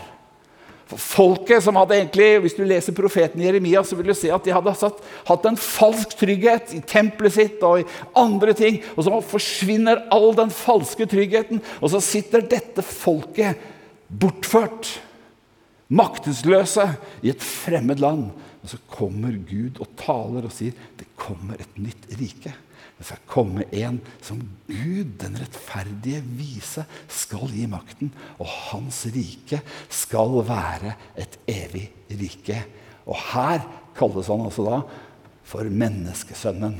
Folket 0.88 1.60
som 1.64 1.76
hadde 1.76 1.98
egentlig, 1.98 2.40
Hvis 2.40 2.56
du 2.56 2.62
leser 2.64 2.96
profeten 2.96 3.42
Jeremia, 3.44 3.82
så 3.84 3.96
vil 3.96 4.08
du 4.08 4.14
se 4.16 4.30
at 4.32 4.44
de 4.44 4.54
hadde 4.54 4.72
satt, 4.78 5.02
hatt 5.28 5.48
en 5.48 5.58
falsk 5.60 6.14
trygghet 6.16 6.72
i 6.72 6.80
tempelet 6.80 7.34
sitt 7.34 7.64
og 7.66 7.82
i 7.82 7.88
andre 8.16 8.54
ting. 8.56 8.80
Og 8.96 9.04
så 9.04 9.20
forsvinner 9.20 10.06
all 10.14 10.32
den 10.38 10.52
falske 10.54 11.04
tryggheten, 11.10 11.60
og 11.82 11.92
så 11.92 12.00
sitter 12.00 12.46
dette 12.48 12.84
folket 12.84 13.60
bortført, 14.08 14.94
maktesløse, 15.88 16.86
i 17.20 17.34
et 17.34 17.44
fremmed 17.44 18.00
land. 18.00 18.30
Og 18.62 18.72
så 18.72 18.80
kommer 18.88 19.36
Gud 19.48 19.82
og 19.82 19.92
taler 20.00 20.48
og 20.48 20.54
sier 20.54 20.72
det 20.96 21.10
kommer 21.20 21.60
et 21.60 21.76
nytt 21.80 22.08
rike. 22.16 22.54
Det 22.98 23.06
skal 23.06 23.28
komme 23.30 23.64
en 23.78 24.00
som 24.26 24.40
Gud, 24.66 25.12
den 25.22 25.38
rettferdige 25.38 26.22
vise, 26.34 26.82
skal 27.06 27.50
gi 27.54 27.68
makten. 27.70 28.10
Og 28.42 28.48
hans 28.72 29.04
rike 29.14 29.60
skal 29.86 30.40
være 30.48 30.96
et 31.18 31.38
evig 31.46 31.86
rike. 32.10 32.64
Og 33.06 33.18
her 33.32 33.62
kalles 33.98 34.30
han 34.30 34.42
altså 34.46 34.66
da 34.66 34.80
for 35.48 35.70
menneskesønnen. 35.70 36.74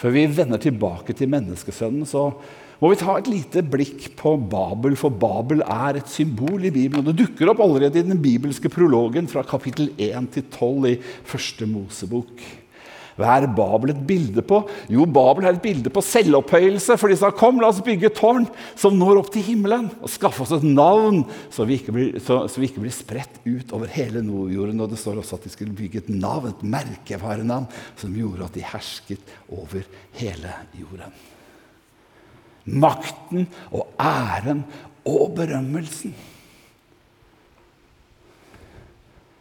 Før 0.00 0.14
vi 0.14 0.28
vender 0.32 0.60
tilbake 0.60 1.12
til 1.16 1.28
menneskesønnen, 1.28 2.06
så 2.08 2.30
må 2.80 2.94
vi 2.94 3.00
ta 3.02 3.18
et 3.18 3.28
lite 3.28 3.60
blikk 3.68 4.06
på 4.16 4.38
Babel, 4.50 4.94
for 4.96 5.12
Babel 5.12 5.60
er 5.66 5.98
et 6.00 6.08
symbol 6.08 6.64
i 6.64 6.72
Bibelen. 6.72 7.04
og 7.04 7.10
Det 7.12 7.26
dukker 7.26 7.52
opp 7.52 7.60
allerede 7.60 8.00
i 8.00 8.06
den 8.06 8.22
bibelske 8.22 8.72
prologen 8.72 9.28
fra 9.28 9.44
kapittel 9.44 9.90
1 10.00 10.30
til 10.32 10.46
12 10.48 10.88
i 10.88 10.96
første 11.28 11.68
Mosebok. 11.68 12.40
Hva 13.20 13.34
er 13.36 13.50
Babel 13.52 13.92
et 13.92 14.00
bilde 14.08 14.40
på? 14.46 14.62
Jo, 14.88 15.04
Babel 15.04 15.44
er 15.44 15.58
et 15.58 15.60
bilde 15.60 15.92
på 15.92 16.00
selvopphøyelse. 16.04 16.96
For 16.96 17.12
de 17.12 17.18
sa 17.20 17.28
kom, 17.36 17.58
la 17.60 17.68
oss 17.68 17.82
bygge 17.84 18.08
et 18.08 18.16
tårn 18.16 18.46
som 18.78 18.96
når 18.96 19.20
opp 19.20 19.28
til 19.34 19.44
himmelen, 19.44 19.90
og 20.00 20.08
skaffe 20.08 20.46
oss 20.46 20.54
et 20.56 20.64
navn, 20.64 21.26
så 21.52 21.66
vi 21.68 21.76
ikke 21.82 21.94
blir, 21.96 22.14
så, 22.24 22.46
så 22.48 22.62
vi 22.62 22.70
ikke 22.70 22.84
blir 22.86 22.94
spredt 22.96 23.42
ut 23.44 23.74
over 23.76 23.92
hele 23.92 24.22
nordjorden. 24.24 24.80
Og 24.80 24.94
det 24.94 25.02
står 25.02 25.20
også 25.20 25.36
at 25.36 25.44
de 25.44 25.52
skulle 25.52 25.76
bygge 25.76 26.06
et 26.06 26.14
navn, 26.14 26.48
et 26.54 26.64
merkevarenavn, 26.76 27.68
som 28.00 28.16
gjorde 28.16 28.48
at 28.48 28.56
de 28.56 28.64
hersket 28.70 29.36
over 29.52 29.84
hele 30.22 30.56
jorden. 30.80 31.20
Makten 32.64 33.46
og 33.70 33.88
æren 34.00 34.64
og 35.08 35.32
berømmelsen. 35.38 36.14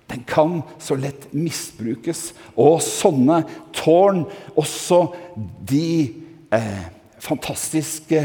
Den 0.10 0.24
kan 0.26 0.62
så 0.82 0.98
lett 0.98 1.30
misbrukes. 1.38 2.32
Og 2.58 2.80
sånne 2.82 3.44
tårn, 3.76 4.24
også 4.58 5.04
de 5.70 5.90
eh, 6.56 6.86
fantastiske 7.22 8.24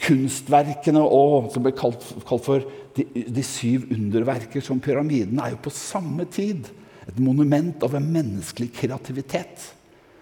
kunstverkene 0.00 1.02
og, 1.04 1.50
som 1.52 1.64
ble 1.64 1.74
kalt, 1.76 2.02
kalt 2.26 2.46
for 2.46 2.64
de, 2.96 3.06
de, 3.06 3.44
syv 3.46 3.86
underverker, 3.94 4.64
som 4.64 4.80
pyramiden, 4.82 5.38
er 5.38 5.54
jo 5.54 5.62
på 5.62 5.74
samme 5.74 6.26
tid 6.32 6.66
et 7.06 7.20
monument 7.22 7.82
over 7.86 8.02
menneskelig 8.02 8.72
kreativitet. 8.80 9.70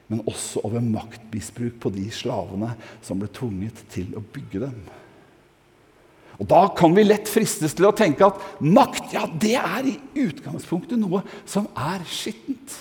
Men 0.09 0.25
også 0.29 0.63
over 0.65 0.81
maktmisbruk 0.85 1.77
på 1.83 1.93
de 1.93 2.07
slavene 2.15 2.73
som 3.05 3.21
ble 3.21 3.29
tvunget 3.33 3.83
til 3.93 4.15
å 4.17 4.25
bygge 4.25 4.63
dem. 4.65 4.79
Og 6.39 6.47
Da 6.47 6.63
kan 6.79 6.95
vi 6.95 7.05
lett 7.05 7.29
fristes 7.29 7.75
til 7.75 7.89
å 7.89 7.95
tenke 7.97 8.27
at 8.29 8.39
makt 8.63 9.15
ja, 9.15 9.27
det 9.27 9.57
er 9.59 9.89
i 9.91 9.97
utgangspunktet 10.23 11.01
noe 11.01 11.25
som 11.49 11.67
er 11.75 12.05
skittent. 12.07 12.77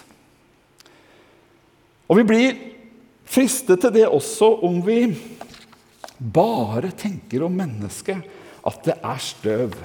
Og 2.07 2.21
vi 2.21 2.27
blir 2.29 2.59
fristet 3.27 3.81
til 3.83 3.95
det 3.97 4.05
også 4.07 4.53
om 4.63 4.79
vi 4.85 5.01
bare 6.17 6.93
tenker 6.97 7.43
om 7.45 7.57
mennesket 7.57 8.21
at 8.67 8.85
det 8.85 8.95
er 9.01 9.19
støv. 9.23 9.75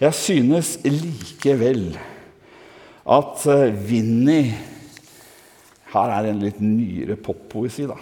Jeg 0.00 0.16
synes 0.16 0.74
likevel 0.86 1.92
at 3.10 3.44
Vinni 3.86 4.42
eh, 4.48 4.79
Her 5.90 6.14
er 6.14 6.30
en 6.30 6.42
litt 6.42 6.60
nyere 6.62 7.18
poppoesi, 7.18 7.88
da. 7.90 7.98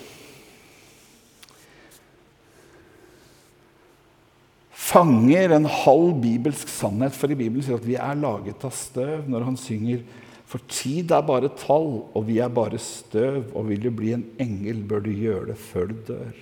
fanger 4.89 5.53
en 5.57 5.69
halv 5.69 6.17
bibelsk 6.23 6.71
sannhet. 6.73 7.17
For 7.17 7.31
i 7.33 7.39
Bibelen 7.39 7.65
sier 7.65 7.79
at 7.79 7.87
vi 7.87 7.99
er 8.01 8.19
laget 8.21 8.65
av 8.67 8.75
støv 8.77 9.29
når 9.31 9.47
han 9.51 9.61
synger 9.61 10.03
For 10.49 10.65
tid 10.73 11.11
er 11.13 11.27
bare 11.29 11.51
tall, 11.61 11.91
og 12.17 12.23
vi 12.25 12.39
er 12.41 12.49
bare 12.49 12.79
støv, 12.81 13.51
og 13.53 13.67
vil 13.69 13.83
du 13.85 13.91
bli 13.93 14.15
en 14.17 14.23
engel, 14.41 14.79
bør 14.81 15.03
du 15.05 15.11
gjøre 15.13 15.51
det 15.51 15.57
før 15.61 15.91
du 15.91 15.99
dør. 16.09 16.39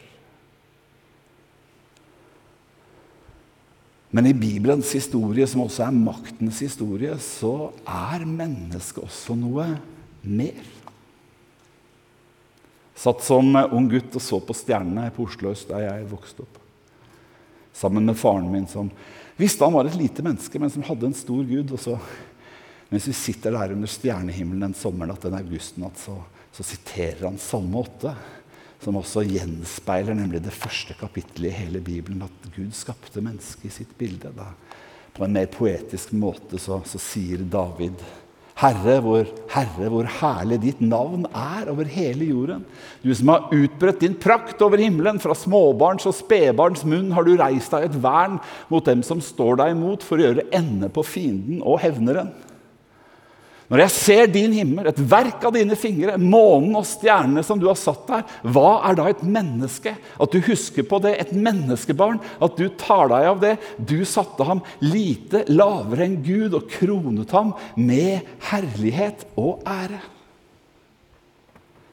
Men 4.14 4.30
i 4.30 4.36
Bibelens 4.38 4.92
historie, 4.94 5.42
som 5.50 5.64
også 5.64 5.88
er 5.88 5.98
maktens 5.98 6.62
historie, 6.62 7.18
så 7.18 7.72
er 7.82 8.22
mennesket 8.30 9.02
også 9.02 9.34
noe 9.42 9.66
mer. 10.22 10.75
Satt 12.96 13.24
som 13.24 13.50
ung 13.70 13.90
gutt 13.92 14.14
og 14.16 14.22
så 14.24 14.40
på 14.40 14.56
stjernene 14.56 15.10
på 15.14 15.26
Oslo 15.28 15.52
øst 15.52 15.68
der 15.68 15.84
jeg 15.84 16.08
vokste 16.10 16.46
opp 16.46 16.62
sammen 17.76 18.06
med 18.06 18.16
faren 18.16 18.52
min, 18.52 18.66
som 18.66 18.90
visste 19.36 19.64
han 19.64 19.74
var 19.74 19.84
et 19.84 19.98
lite 19.98 20.22
menneske, 20.24 20.58
men 20.58 20.70
som 20.72 20.84
hadde 20.86 21.10
en 21.10 21.16
stor 21.16 21.44
gud. 21.44 21.74
Og 21.76 21.80
så, 21.80 21.98
mens 22.88 23.08
vi 23.08 23.12
sitter 23.16 23.52
der 23.52 23.74
under 23.74 23.90
stjernehimmelen 23.90 24.70
en 24.70 24.76
sommernatt, 24.76 25.26
en 25.28 25.36
augustnatt, 25.36 26.00
så, 26.00 26.16
så 26.56 26.64
siterer 26.64 27.26
han 27.26 27.36
Salme 27.42 27.82
8, 27.84 28.14
som 28.80 28.96
også 29.00 29.24
gjenspeiler 29.28 30.16
nemlig 30.16 30.42
det 30.44 30.54
første 30.56 30.96
kapittelet 30.96 31.50
i 31.50 31.58
hele 31.60 31.82
Bibelen, 31.84 32.24
at 32.24 32.50
Gud 32.54 32.72
skapte 32.76 33.24
mennesket 33.24 33.68
i 33.68 33.74
sitt 33.82 33.92
bilde. 33.98 34.32
Da. 34.36 34.50
På 35.16 35.26
en 35.26 35.36
mer 35.36 35.48
poetisk 35.52 36.14
måte 36.16 36.60
så, 36.60 36.80
så 36.88 37.00
sier 37.00 37.44
David 37.44 38.00
Herre 38.56 38.94
hvor, 39.04 39.26
Herre, 39.52 39.88
hvor 39.92 40.06
herlig 40.08 40.56
ditt 40.62 40.78
navn 40.80 41.26
er 41.28 41.68
over 41.68 41.88
hele 41.92 42.24
jorden. 42.30 42.62
Du 43.04 43.10
som 43.12 43.28
har 43.34 43.50
utbredt 43.52 44.00
din 44.00 44.16
prakt 44.16 44.62
over 44.64 44.80
himmelen. 44.80 45.20
Fra 45.20 45.36
småbarns 45.36 46.08
og 46.08 46.16
spedbarns 46.16 46.86
munn 46.88 47.10
har 47.12 47.26
du 47.26 47.34
reist 47.36 47.74
deg 47.74 47.90
et 47.90 47.98
vern 48.00 48.38
mot 48.72 48.88
dem 48.88 49.04
som 49.04 49.20
står 49.20 49.60
deg 49.60 49.74
imot, 49.74 50.06
for 50.06 50.16
å 50.16 50.30
gjøre 50.30 50.48
ende 50.56 50.88
på 50.88 51.04
fienden 51.04 51.60
og 51.60 51.82
hevneren. 51.84 52.32
Når 53.66 53.82
jeg 53.82 53.92
ser 53.96 54.28
din 54.30 54.52
himmel, 54.54 54.86
et 54.86 55.00
verk 55.10 55.42
av 55.48 55.54
dine 55.56 55.74
fingre, 55.78 56.14
månen 56.22 56.76
og 56.78 56.86
stjernene 56.86 57.42
som 57.46 57.58
du 57.58 57.66
har 57.66 57.78
satt 57.78 58.04
der, 58.06 58.22
hva 58.46 58.76
er 58.86 58.98
da 58.98 59.08
et 59.10 59.24
menneske? 59.26 59.96
At 60.22 60.34
du 60.34 60.38
husker 60.46 60.86
på 60.86 61.00
det, 61.02 61.16
et 61.18 61.32
menneskebarn, 61.34 62.20
at 62.22 62.58
du 62.60 62.68
tar 62.78 63.10
deg 63.10 63.30
av 63.32 63.40
det. 63.42 63.54
Du 63.78 63.98
satte 64.06 64.46
ham 64.46 64.62
lite 64.84 65.42
lavere 65.50 66.06
enn 66.06 66.20
Gud 66.22 66.54
og 66.54 66.70
kronet 66.70 67.34
ham 67.34 67.56
med 67.74 68.22
herlighet 68.52 69.26
og 69.34 69.66
ære. 69.66 70.02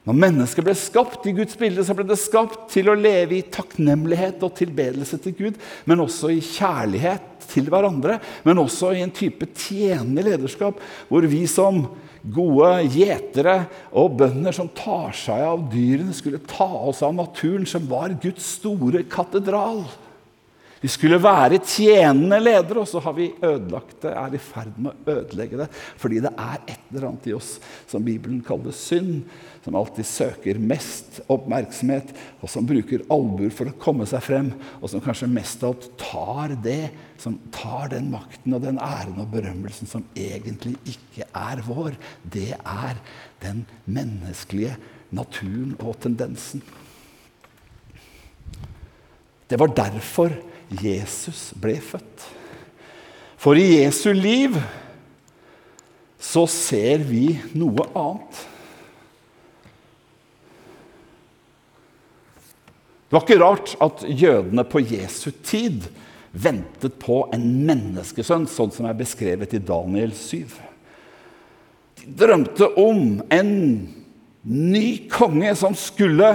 Når 0.04 0.18
mennesket 0.20 0.66
ble 0.66 0.74
skapt 0.76 1.26
i 1.26 1.32
Guds 1.32 1.56
bilde, 1.56 1.82
så 1.82 1.94
ble 1.96 2.04
det 2.06 2.20
skapt 2.20 2.66
til 2.74 2.90
å 2.92 2.96
leve 2.98 3.38
i 3.38 3.46
takknemlighet 3.48 4.42
og 4.44 4.52
tilbedelse 4.58 5.16
til 5.24 5.34
Gud, 5.38 5.62
men 5.88 6.02
også 6.04 6.28
i 6.34 6.42
kjærlighet 6.44 7.33
til 7.54 7.70
hverandre. 7.72 8.18
Men 8.46 8.62
også 8.62 8.92
i 8.94 9.02
en 9.04 9.14
type 9.14 9.48
tjenende 9.54 10.26
lederskap, 10.26 10.80
hvor 11.08 11.26
vi 11.30 11.44
som 11.50 11.84
gode 12.24 12.70
gjetere 12.94 13.56
og 13.92 14.16
bønder 14.20 14.54
som 14.56 14.70
tar 14.72 15.12
seg 15.16 15.44
av 15.44 15.66
dyrene, 15.72 16.14
skulle 16.16 16.42
ta 16.48 16.68
oss 16.88 17.02
av 17.04 17.14
naturen, 17.16 17.66
som 17.68 17.86
var 17.90 18.16
Guds 18.22 18.56
store 18.58 19.04
katedral. 19.10 19.84
Vi 20.84 20.90
skulle 20.92 21.16
være 21.16 21.62
tjenende 21.64 22.36
ledere, 22.42 22.82
og 22.82 22.88
så 22.90 23.00
har 23.00 23.14
vi 23.16 23.30
ødelagt 23.40 24.02
det, 24.02 24.10
er 24.20 24.34
i 24.36 24.40
ferd 24.42 24.74
med 24.76 24.92
å 24.92 25.14
ødelegge 25.14 25.62
det. 25.62 25.68
Fordi 25.96 26.18
det 26.20 26.32
er 26.36 26.58
et 26.60 26.90
eller 26.90 27.06
annet 27.08 27.28
i 27.30 27.32
oss 27.32 27.54
som 27.88 28.04
Bibelen 28.04 28.42
kaller 28.44 28.76
synd, 28.76 29.22
som 29.64 29.78
alltid 29.80 30.04
søker 30.04 30.60
mest 30.60 31.22
oppmerksomhet, 31.32 32.12
og 32.44 32.52
som 32.52 32.68
bruker 32.68 33.06
albuer 33.08 33.48
for 33.56 33.72
å 33.72 33.78
komme 33.80 34.04
seg 34.10 34.26
frem, 34.28 34.52
og 34.82 34.92
som 34.92 35.00
kanskje 35.00 35.32
mest 35.32 35.64
av 35.64 35.72
alt 35.72 35.88
tar 36.04 36.56
det, 36.68 36.92
som 37.16 37.40
tar 37.54 37.88
den 37.96 38.12
makten 38.12 38.52
og 38.52 38.66
den 38.68 38.84
æren 38.84 39.24
og 39.24 39.32
berømmelsen 39.32 39.88
som 39.88 40.04
egentlig 40.12 40.76
ikke 40.84 41.24
er 41.32 41.64
vår. 41.64 41.96
Det 42.28 42.50
er 42.60 43.00
den 43.40 43.64
menneskelige 43.88 44.76
naturen 45.16 45.78
og 45.80 45.96
tendensen. 46.04 46.60
Det 49.48 49.56
var 49.56 49.72
derfor 49.72 50.34
Jesus 50.82 51.52
ble 51.60 51.76
født. 51.82 52.24
For 53.40 53.58
i 53.60 53.82
Jesu 53.82 54.10
liv 54.16 54.56
så 56.24 56.46
ser 56.48 57.04
vi 57.04 57.34
noe 57.52 57.84
annet. 57.92 58.44
Det 63.04 63.18
var 63.18 63.26
ikke 63.26 63.42
rart 63.42 63.74
at 63.84 64.06
jødene 64.08 64.64
på 64.66 64.80
Jesu 64.80 65.28
tid 65.44 65.84
ventet 66.34 66.96
på 66.98 67.20
en 67.36 67.44
menneskesønn, 67.68 68.48
sånn 68.50 68.72
som 68.74 68.88
er 68.88 68.96
beskrevet 68.98 69.54
i 69.54 69.60
Daniel 69.62 70.10
7. 70.16 70.40
De 72.00 72.08
drømte 72.24 72.72
om 72.80 73.20
en 73.32 73.52
ny 74.42 74.88
konge 75.12 75.52
som 75.56 75.76
skulle 75.78 76.32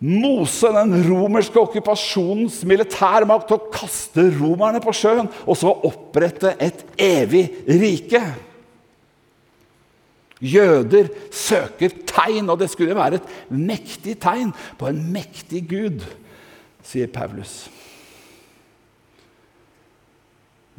mose 0.00 0.70
den 0.72 0.94
romerske 1.04 1.60
okkupasjonens 1.60 2.62
militærmakt 2.68 3.50
og 3.52 3.68
kaste 3.74 4.24
romerne 4.38 4.80
på 4.80 4.94
sjøen, 4.96 5.28
og 5.44 5.58
så 5.60 5.72
opprette 5.86 6.54
et 6.56 6.86
evig 6.96 7.44
rike. 7.68 8.22
Jøder 10.40 11.10
søker 11.36 11.92
tegn, 12.08 12.48
og 12.48 12.62
det 12.62 12.70
skulle 12.72 12.96
være 12.96 13.20
et 13.20 13.28
mektig 13.52 14.16
tegn 14.24 14.54
på 14.80 14.88
en 14.88 15.02
mektig 15.12 15.66
gud, 15.68 16.00
sier 16.80 17.12
Paulus. 17.12 17.66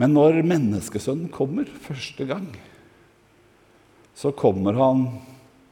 Men 0.01 0.15
når 0.17 0.39
menneskesønnen 0.49 1.29
kommer 1.29 1.69
første 1.85 2.25
gang, 2.25 2.47
så 4.17 4.33
kommer 4.33 4.73
han 4.81 5.03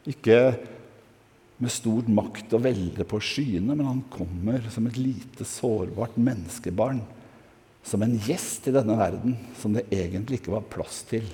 ikke 0.09 0.53
med 1.59 1.71
stor 1.73 2.07
makt 2.07 2.53
og 2.55 2.63
velde 2.63 3.05
på 3.07 3.19
skyene, 3.23 3.75
men 3.75 3.87
han 3.87 4.03
kommer 4.11 4.63
som 4.71 4.87
et 4.87 4.99
lite, 4.99 5.43
sårbart 5.47 6.15
menneskebarn. 6.19 7.01
Som 7.83 8.03
en 8.03 8.15
gjest 8.23 8.67
i 8.69 8.75
denne 8.75 8.95
verden 8.99 9.35
som 9.59 9.75
det 9.75 9.87
egentlig 9.91 10.39
ikke 10.39 10.55
var 10.55 10.69
plass 10.71 11.01
til. 11.09 11.25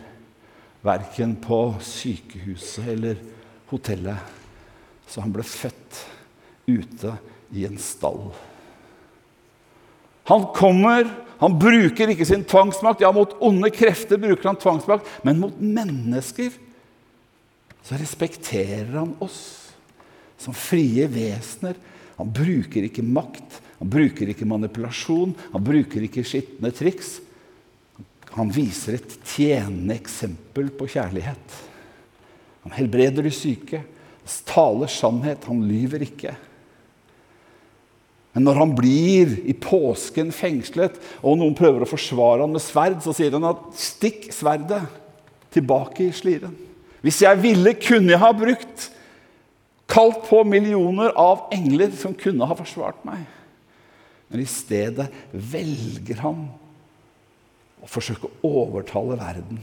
Verken 0.85 1.35
på 1.41 1.59
sykehuset 1.81 2.89
eller 2.95 3.21
hotellet. 3.69 4.33
Så 5.09 5.21
han 5.21 5.33
ble 5.33 5.45
født 5.45 6.01
ute 6.65 7.13
i 7.53 7.65
en 7.69 7.77
stall. 7.81 8.31
Han 10.25 10.47
kommer, 10.57 11.05
han 11.37 11.57
bruker 11.61 12.09
ikke 12.09 12.25
sin 12.25 12.45
tvangsmakt. 12.49 13.03
Ja, 13.05 13.11
mot 13.13 13.35
onde 13.45 13.69
krefter 13.73 14.17
bruker 14.21 14.49
han 14.49 14.57
tvangsmakt, 14.57 15.09
men 15.21 15.43
mot 15.43 15.61
mennesker 15.61 16.49
så 17.85 17.99
respekterer 18.01 18.95
han 18.97 19.13
oss 19.21 19.64
som 20.41 20.55
frie 20.55 21.07
vesener. 21.11 21.77
Han 22.15 22.31
bruker 22.31 22.87
ikke 22.87 23.03
makt, 23.03 23.59
han 23.79 23.91
bruker 23.91 24.31
ikke 24.31 24.47
manipulasjon, 24.47 25.35
han 25.51 25.63
bruker 25.63 26.05
ikke 26.07 26.25
skitne 26.27 26.71
triks. 26.75 27.19
Han 28.35 28.51
viser 28.51 28.97
et 28.97 29.17
tjenende 29.27 29.95
eksempel 29.95 30.71
på 30.75 30.87
kjærlighet. 30.95 31.59
Han 32.65 32.73
helbreder 32.75 33.23
de 33.23 33.31
syke, 33.35 33.83
taler 34.47 34.91
sannhet, 34.91 35.45
han 35.47 35.63
lyver 35.67 36.03
ikke. 36.07 36.33
Men 38.35 38.49
når 38.49 38.57
han 38.59 38.73
blir 38.75 39.37
i 39.47 39.53
påsken 39.55 40.33
fengslet, 40.35 40.97
og 41.23 41.37
noen 41.39 41.55
prøver 41.55 41.85
å 41.85 41.87
forsvare 41.87 42.43
ham 42.43 42.51
med 42.57 42.63
sverd, 42.63 42.97
så 43.03 43.13
sier 43.15 43.31
han 43.37 43.47
at 43.47 43.61
'stikk 43.79 44.27
sverdet 44.35 44.81
tilbake 45.55 46.09
i 46.09 46.11
sliren'. 46.11 46.57
Hvis 46.99 47.21
jeg 47.21 47.39
ville, 47.39 47.73
kunne 47.79 48.11
jeg 48.11 48.19
ha 48.19 48.31
brukt 48.35 48.89
kalt 49.91 50.23
på 50.29 50.43
millioner 50.47 51.13
av 51.19 51.47
engler 51.53 51.93
som 51.97 52.15
kunne 52.17 52.47
ha 52.47 52.57
forsvart 52.57 53.03
meg. 53.07 53.25
Men 54.27 54.41
i 54.41 54.49
stedet 54.49 55.07
velger 55.31 56.21
han 56.23 56.47
å 57.85 57.89
forsøke 57.89 58.29
å 58.29 58.53
overtale 58.65 59.17
verden 59.19 59.61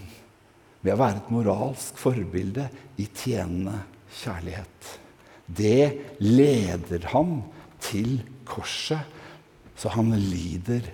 ved 0.82 0.94
å 0.94 1.00
være 1.00 1.22
et 1.22 1.32
moralsk 1.34 1.98
forbilde 2.00 2.68
i 3.02 3.08
tjenende 3.08 3.80
kjærlighet. 4.22 4.92
Det 5.46 6.18
leder 6.22 7.08
ham 7.12 7.40
til 7.82 8.20
korset, 8.46 9.02
så 9.76 9.90
han 9.96 10.12
lider 10.14 10.86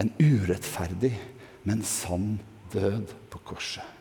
en 0.00 0.12
urettferdig, 0.20 1.14
men 1.68 1.84
sann 1.86 2.36
død 2.72 3.12
på 3.32 3.40
korset. 3.52 3.91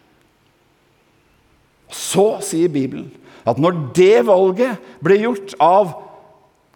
Så 1.91 2.39
sier 2.45 2.71
Bibelen 2.71 3.12
at 3.47 3.60
når 3.62 3.77
det 3.97 4.23
valget 4.27 4.80
ble 5.04 5.17
gjort 5.23 5.56
av 5.62 5.93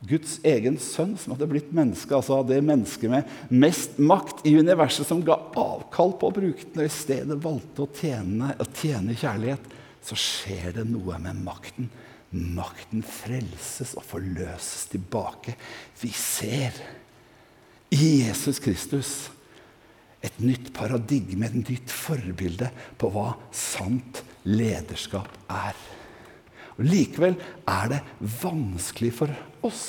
Guds 0.05 0.37
egen 0.45 0.77
sønn, 0.81 1.15
som 1.17 1.33
hadde 1.33 1.47
blitt 1.49 1.71
menneske, 1.73 2.13
altså 2.13 2.41
det 2.45 2.59
mennesket 2.65 3.09
med 3.09 3.29
mest 3.49 3.97
makt 3.97 4.43
i 4.45 4.53
universet, 4.59 5.07
som 5.07 5.23
ga 5.25 5.37
avkall 5.57 6.13
på 6.19 6.29
å 6.29 6.35
bruke 6.35 6.67
den, 6.67 6.83
og 6.83 6.89
i 6.89 6.93
stedet 6.93 7.37
valgte 7.41 7.85
å 7.85 7.89
tjene, 7.95 8.51
å 8.61 8.67
tjene 8.75 9.17
kjærlighet, 9.17 9.71
så 10.05 10.17
skjer 10.19 10.75
det 10.77 10.85
noe 10.89 11.17
med 11.21 11.39
makten. 11.45 11.89
Makten 12.35 13.01
frelses 13.07 13.95
og 13.97 14.05
forløses 14.05 14.89
tilbake. 14.91 15.55
Vi 16.01 16.11
ser 16.13 16.75
i 17.95 18.25
Jesus 18.25 18.59
Kristus 18.61 19.15
et 20.25 20.39
nytt 20.43 20.71
paradigme, 20.75 21.47
et 21.47 21.57
nytt 21.69 21.91
forbilde 21.93 22.69
på 22.99 23.11
hva 23.13 23.31
sant 23.55 24.23
lederskap 24.49 25.29
er. 25.51 25.77
Og 26.75 26.87
Likevel 26.89 27.37
er 27.71 27.91
det 27.93 28.01
vanskelig 28.41 29.13
for 29.21 29.31
oss 29.65 29.85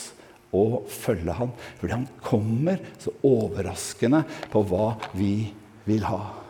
å 0.54 0.82
følge 0.88 1.34
han, 1.36 1.52
fordi 1.80 1.96
han 1.96 2.08
kommer 2.24 2.82
så 3.02 3.12
overraskende 3.26 4.22
på 4.52 4.62
hva 4.70 4.92
vi 5.16 5.34
vil 5.88 6.06
ha. 6.06 6.45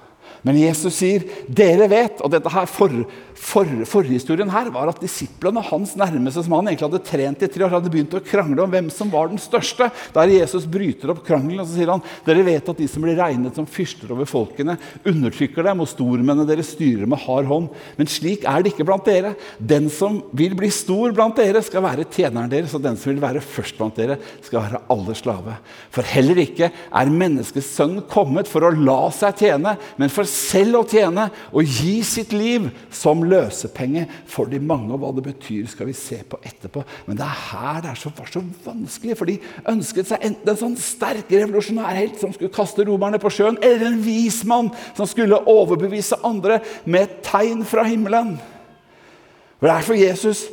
Men 0.46 0.60
Jesus 0.60 0.94
sier, 1.00 1.24
'Dere 1.50 1.88
vet' 1.90 2.22
Og 2.22 2.30
dette 2.30 2.50
her 2.52 2.68
for, 2.70 2.92
for, 3.34 3.66
forhistorien 3.90 4.50
her 4.52 4.68
var 4.70 4.92
at 4.92 5.00
disiplene 5.02 5.62
hans 5.66 5.96
nærmeste, 5.98 6.44
som 6.44 6.54
han 6.54 6.70
egentlig 6.70 6.86
hadde 6.86 7.06
trent 7.08 7.42
i 7.42 7.48
tre 7.50 7.64
år, 7.66 7.72
hadde 7.74 7.90
begynt 7.90 8.14
å 8.14 8.22
krangle 8.22 8.62
om 8.62 8.70
hvem 8.70 8.86
som 8.94 9.10
var 9.10 9.32
den 9.32 9.42
største. 9.42 9.88
Der 10.14 10.30
Jesus 10.30 10.68
bryter 10.70 11.10
opp 11.10 11.24
krangelen 11.26 11.64
og 11.64 11.66
så 11.66 11.80
sier 11.80 11.90
han, 11.90 12.04
'Dere 12.22 12.44
vet 12.46 12.70
at 12.70 12.78
de 12.78 12.86
som 12.86 13.02
blir 13.02 13.18
regnet 13.18 13.58
som 13.58 13.66
fyrster 13.66 14.12
over 14.14 14.28
folkene, 14.30 14.78
undertrykker 15.02 15.66
dem, 15.66 15.82
og 15.82 15.90
stormennene 15.90 16.46
deres 16.46 16.70
styrer 16.76 17.10
med 17.10 17.18
hard 17.26 17.50
hånd.' 17.50 17.74
Men 17.98 18.06
slik 18.06 18.46
er 18.46 18.62
det 18.62 18.74
ikke 18.74 18.86
blant 18.86 19.08
dere. 19.08 19.34
Den 19.58 19.90
som 19.90 20.22
vil 20.30 20.54
bli 20.54 20.70
stor 20.70 21.10
blant 21.16 21.42
dere, 21.42 21.64
skal 21.66 21.82
være 21.82 22.06
tjeneren 22.06 22.52
deres, 22.52 22.74
og 22.78 22.86
den 22.86 22.94
som 22.94 23.10
vil 23.10 23.22
være 23.24 23.42
først 23.42 23.80
blant 23.80 23.98
dere, 23.98 24.20
skal 24.46 24.62
være 24.62 24.84
alle 24.94 25.18
slave. 25.18 25.58
For 25.90 26.06
heller 26.06 26.38
ikke 26.38 26.70
er 26.70 27.10
menneskets 27.10 27.74
sønn 27.74 27.98
kommet 28.06 28.46
for 28.46 28.62
å 28.62 28.70
la 28.70 29.10
seg 29.10 29.42
tjene, 29.42 29.74
men 29.98 30.12
for 30.12 30.35
selv 30.36 30.80
å 30.80 30.86
tjene 30.88 31.28
og 31.50 31.76
gi 31.78 31.94
sitt 32.06 32.34
liv 32.36 32.68
som 32.94 33.24
løsepenge 33.26 34.04
for 34.30 34.50
de 34.50 34.60
mange. 34.60 34.92
Og 34.94 35.02
hva 35.02 35.12
det 35.16 35.24
betyr, 35.26 35.64
skal 35.70 35.88
vi 35.90 35.96
se 35.96 36.20
på 36.28 36.38
etterpå. 36.44 36.84
Men 37.08 37.18
det 37.18 37.26
er 37.26 37.44
her 37.50 37.80
det 37.84 37.92
er 37.92 38.00
så, 38.00 38.12
var 38.16 38.30
så 38.30 38.42
vanskelig, 38.64 39.16
for 39.18 39.30
de 39.30 39.38
ønsket 39.72 40.10
seg 40.10 40.26
enten 40.30 40.52
en 40.52 40.60
sånn 40.60 40.76
sterk 40.80 41.32
revolusjonærhelt 41.32 42.20
som 42.20 42.34
skulle 42.34 42.54
kaste 42.54 42.86
romerne 42.86 43.20
på 43.22 43.32
sjøen, 43.32 43.58
eller 43.62 43.90
en 43.90 44.02
vis 44.04 44.42
mann 44.48 44.72
som 44.98 45.08
skulle 45.08 45.40
overbevise 45.50 46.20
andre 46.26 46.60
med 46.84 47.06
et 47.06 47.18
tegn 47.26 47.64
fra 47.66 47.86
himmelen. 47.88 48.36
For 49.56 49.68
Det 49.68 49.74
er 49.74 49.86
for 49.86 49.98
Jesus 49.98 50.46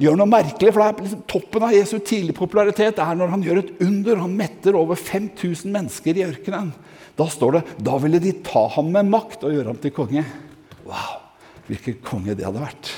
gjør 0.00 0.16
noe 0.18 0.30
merkelig, 0.30 0.72
for 0.72 0.82
det 0.82 0.88
er 0.88 1.04
liksom 1.04 1.26
Toppen 1.30 1.66
av 1.66 1.74
Jesu 1.74 1.98
tidlige 1.98 2.38
popularitet 2.38 3.00
er 3.02 3.18
når 3.18 3.34
han 3.34 3.44
gjør 3.44 3.60
et 3.60 3.72
under. 3.84 4.22
Han 4.24 4.36
metter 4.38 4.78
over 4.78 4.98
5000 4.98 5.72
mennesker 5.72 6.18
i 6.18 6.26
ørkenen. 6.26 6.72
Da 7.18 7.26
står 7.28 7.58
det 7.58 7.62
da 7.84 7.98
ville 8.00 8.20
de 8.22 8.32
ta 8.44 8.64
ham 8.76 8.92
med 8.94 9.10
makt 9.12 9.44
og 9.44 9.54
gjøre 9.54 9.72
ham 9.72 9.80
til 9.82 9.94
konge. 9.94 10.24
Wow, 10.86 11.18
hvilken 11.68 12.00
konge 12.04 12.36
det 12.38 12.46
hadde 12.48 12.62
vært. 12.62 12.92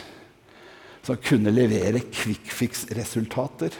Som 1.04 1.18
kunne 1.20 1.52
levere 1.52 2.04
quick-fix-resultater. 2.08 3.74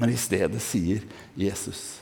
Men 0.00 0.10
i 0.10 0.18
stedet 0.18 0.62
sier 0.64 1.04
Jesus 1.38 2.00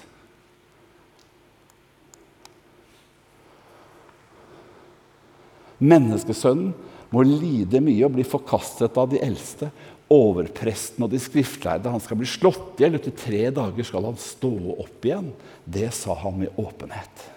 Menneskesønnen 5.82 6.70
må 7.12 7.24
lide 7.26 7.82
mye 7.84 8.06
og 8.06 8.14
bli 8.14 8.24
forkastet 8.24 8.96
av 8.96 9.10
de 9.10 9.18
eldste 9.20 9.68
overpresten 10.12 11.04
og 11.06 11.12
de 11.12 11.20
skriftlærde. 11.22 11.90
Han 11.92 12.02
skal 12.02 12.18
bli 12.20 12.28
slått 12.28 12.80
i 12.80 12.84
hjel. 12.84 12.98
Etter 12.98 13.14
tre 13.16 13.46
dager 13.54 13.88
skal 13.88 14.10
han 14.10 14.18
stå 14.20 14.52
opp 14.76 15.08
igjen. 15.08 15.30
Det 15.64 15.88
sa 15.96 16.16
han 16.22 16.36
med 16.42 16.60
åpenhet. 16.60 17.28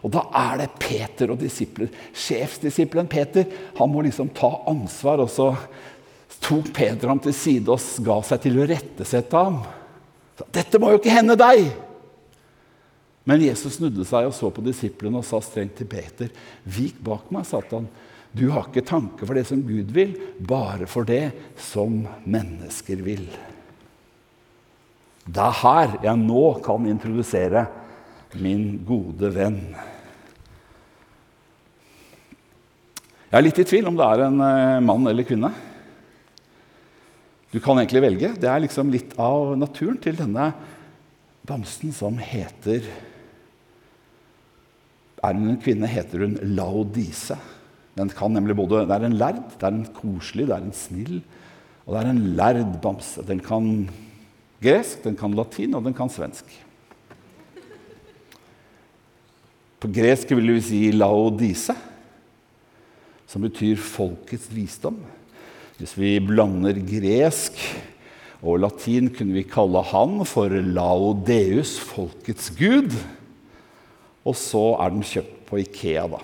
Og 0.00 0.12
Da 0.14 0.24
er 0.32 0.62
det 0.62 0.70
Peter 0.80 1.32
og 1.34 1.40
disipler. 1.42 1.90
Sjefsdisippelen 2.16 3.10
Peter 3.10 3.44
han 3.76 3.92
må 3.92 4.04
liksom 4.06 4.32
ta 4.32 4.62
ansvar. 4.70 5.20
og 5.20 5.30
Så 5.30 5.52
tok 6.40 6.72
Peter 6.72 7.08
ham 7.08 7.20
til 7.20 7.36
side 7.36 7.68
og 7.68 8.04
ga 8.06 8.20
seg 8.24 8.42
til 8.46 8.58
å 8.60 8.68
rettesette 8.70 9.36
ham. 9.36 9.60
Dette 10.48 10.80
må 10.80 10.92
jo 10.92 11.00
ikke 11.00 11.12
hende 11.12 11.36
deg! 11.36 11.68
Men 13.28 13.42
Jesus 13.44 13.76
snudde 13.76 14.06
seg 14.08 14.26
og 14.26 14.32
så 14.34 14.48
på 14.50 14.64
disiplene 14.64 15.20
og 15.20 15.26
sa 15.28 15.38
strengt 15.44 15.76
til 15.78 15.86
Peter.: 15.90 16.30
Vik 16.64 16.96
bak 17.04 17.28
meg, 17.30 17.44
Satan. 17.46 17.86
Du 18.36 18.46
har 18.54 18.68
ikke 18.68 18.86
tanke 18.86 19.26
for 19.26 19.34
det 19.34 19.46
som 19.48 19.62
Gud 19.66 19.90
vil, 19.94 20.14
bare 20.38 20.86
for 20.90 21.06
det 21.06 21.32
som 21.58 22.04
mennesker 22.22 23.02
vil. 23.02 23.26
Det 25.26 25.42
er 25.42 25.58
her 25.62 25.96
jeg 26.04 26.20
nå 26.22 26.44
kan 26.64 26.86
introdusere 26.90 27.66
min 28.38 28.78
gode 28.86 29.32
venn. 29.34 29.60
Jeg 33.30 33.38
er 33.38 33.46
litt 33.46 33.60
i 33.62 33.66
tvil 33.66 33.90
om 33.90 33.98
det 33.98 34.06
er 34.06 34.24
en 34.26 34.40
eh, 34.42 34.80
mann 34.82 35.06
eller 35.06 35.26
kvinne. 35.26 35.52
Du 37.50 37.58
kan 37.62 37.78
egentlig 37.78 38.02
velge. 38.02 38.32
Det 38.38 38.48
er 38.50 38.62
liksom 38.62 38.90
litt 38.90 39.14
av 39.18 39.52
naturen 39.58 39.98
til 40.02 40.18
denne 40.18 40.50
bamsen 41.46 41.94
som 41.94 42.18
heter 42.18 42.84
Er 45.20 45.36
hun 45.36 45.50
en 45.50 45.60
kvinne, 45.60 45.88
heter 45.90 46.22
hun 46.24 46.38
Laodise. 46.56 47.36
Den 47.98 48.08
kan 48.08 48.32
nemlig 48.32 48.56
både, 48.56 48.86
Det 48.86 48.96
er 48.96 49.06
en 49.06 49.18
lærd, 49.18 49.42
det 49.58 49.66
er 49.66 49.74
en 49.74 49.88
koselig, 49.94 50.46
det 50.46 50.56
er 50.56 50.64
en 50.64 50.72
snill, 50.72 51.22
og 51.86 51.94
det 51.94 52.02
er 52.02 52.10
en 52.10 52.26
lærd 52.36 52.80
bamse. 52.82 53.22
Den 53.26 53.40
kan 53.40 53.90
gresk, 54.62 55.04
den 55.04 55.16
kan 55.16 55.34
latin, 55.34 55.74
og 55.74 55.84
den 55.84 55.94
kan 55.94 56.10
svensk. 56.12 56.44
På 59.80 59.88
gresk 59.88 60.30
vil 60.30 60.52
vi 60.54 60.60
si 60.60 60.90
'laodise', 60.92 61.76
som 63.26 63.42
betyr 63.42 63.76
'folkets 63.76 64.50
visdom'. 64.52 65.00
Hvis 65.78 65.98
vi 65.98 66.18
blander 66.20 66.76
gresk 66.76 67.56
og 68.42 68.60
latin, 68.60 69.08
kunne 69.08 69.32
vi 69.32 69.42
kalle 69.42 69.82
han 69.82 70.26
for 70.26 70.48
'laodeus', 70.48 71.80
folkets 71.80 72.50
gud. 72.50 72.92
Og 74.24 74.36
så 74.36 74.76
er 74.80 74.88
den 74.90 75.02
kjøpt 75.02 75.46
på 75.46 75.56
Ikea, 75.56 76.06
da. 76.06 76.20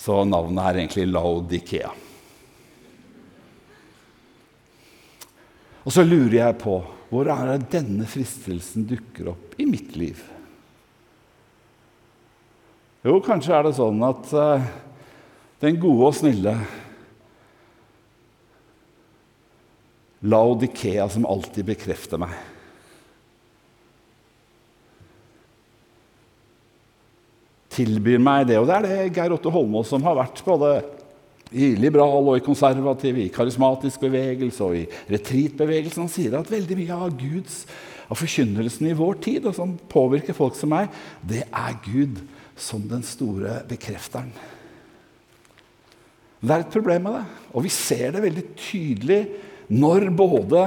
Så 0.00 0.22
navnet 0.24 0.64
er 0.64 0.78
egentlig 0.80 1.04
Laodikea. 1.10 1.90
Og 5.84 5.92
så 5.92 6.04
lurer 6.06 6.38
jeg 6.38 6.58
på 6.60 6.78
hvor 7.10 7.26
er 7.32 7.48
det 7.50 7.72
denne 7.72 8.06
fristelsen 8.08 8.84
dukker 8.86 9.32
opp 9.32 9.56
i 9.58 9.66
mitt 9.66 9.96
liv? 9.98 10.20
Jo, 13.02 13.16
kanskje 13.24 13.56
er 13.56 13.66
det 13.66 13.74
sånn 13.78 13.98
at 14.06 14.30
uh, 14.36 14.68
den 15.64 15.80
gode 15.80 16.10
og 16.12 16.16
snille 16.16 16.54
Laodikea 20.20 21.08
som 21.10 21.26
alltid 21.28 21.66
bekrefter 21.72 22.20
meg 22.20 22.36
tilbyr 27.80 28.22
meg 28.22 28.48
det. 28.50 28.60
Og 28.60 28.68
det 28.68 28.78
er 28.78 28.88
det 28.88 29.12
Geir 29.16 29.34
Otto 29.34 29.52
Holmås 29.52 29.90
som 29.92 30.04
har 30.06 30.18
vært 30.20 30.42
både 30.46 30.80
i 31.50 31.72
liberal 31.74 32.28
og 32.30 32.36
i 32.38 32.44
konservativ, 32.44 33.18
i 33.18 33.30
karismatisk 33.34 34.04
bevegelse 34.04 34.66
og 34.66 34.76
i 34.78 34.84
retreatbevegelsen. 35.10 36.04
Han 36.06 36.12
sier 36.12 36.36
at 36.38 36.52
veldig 36.52 36.78
mye 36.78 36.98
av 37.06 37.16
Guds 37.18 37.64
av 38.10 38.18
forkynnelsen 38.18 38.90
i 38.90 38.96
vår 38.98 39.18
tid, 39.22 39.46
og 39.46 39.56
som 39.56 39.76
påvirker 39.90 40.36
folk 40.36 40.56
som 40.58 40.72
meg, 40.74 40.90
det 41.22 41.44
er 41.46 41.76
Gud 41.84 42.22
som 42.60 42.82
den 42.90 43.04
store 43.06 43.60
bekrefteren. 43.70 44.32
Det 46.40 46.54
er 46.54 46.64
et 46.64 46.72
problem 46.72 47.04
med 47.06 47.18
det, 47.18 47.26
og 47.52 47.66
vi 47.66 47.72
ser 47.72 48.14
det 48.14 48.24
veldig 48.24 48.46
tydelig 48.58 49.20
når 49.70 50.08
både 50.16 50.64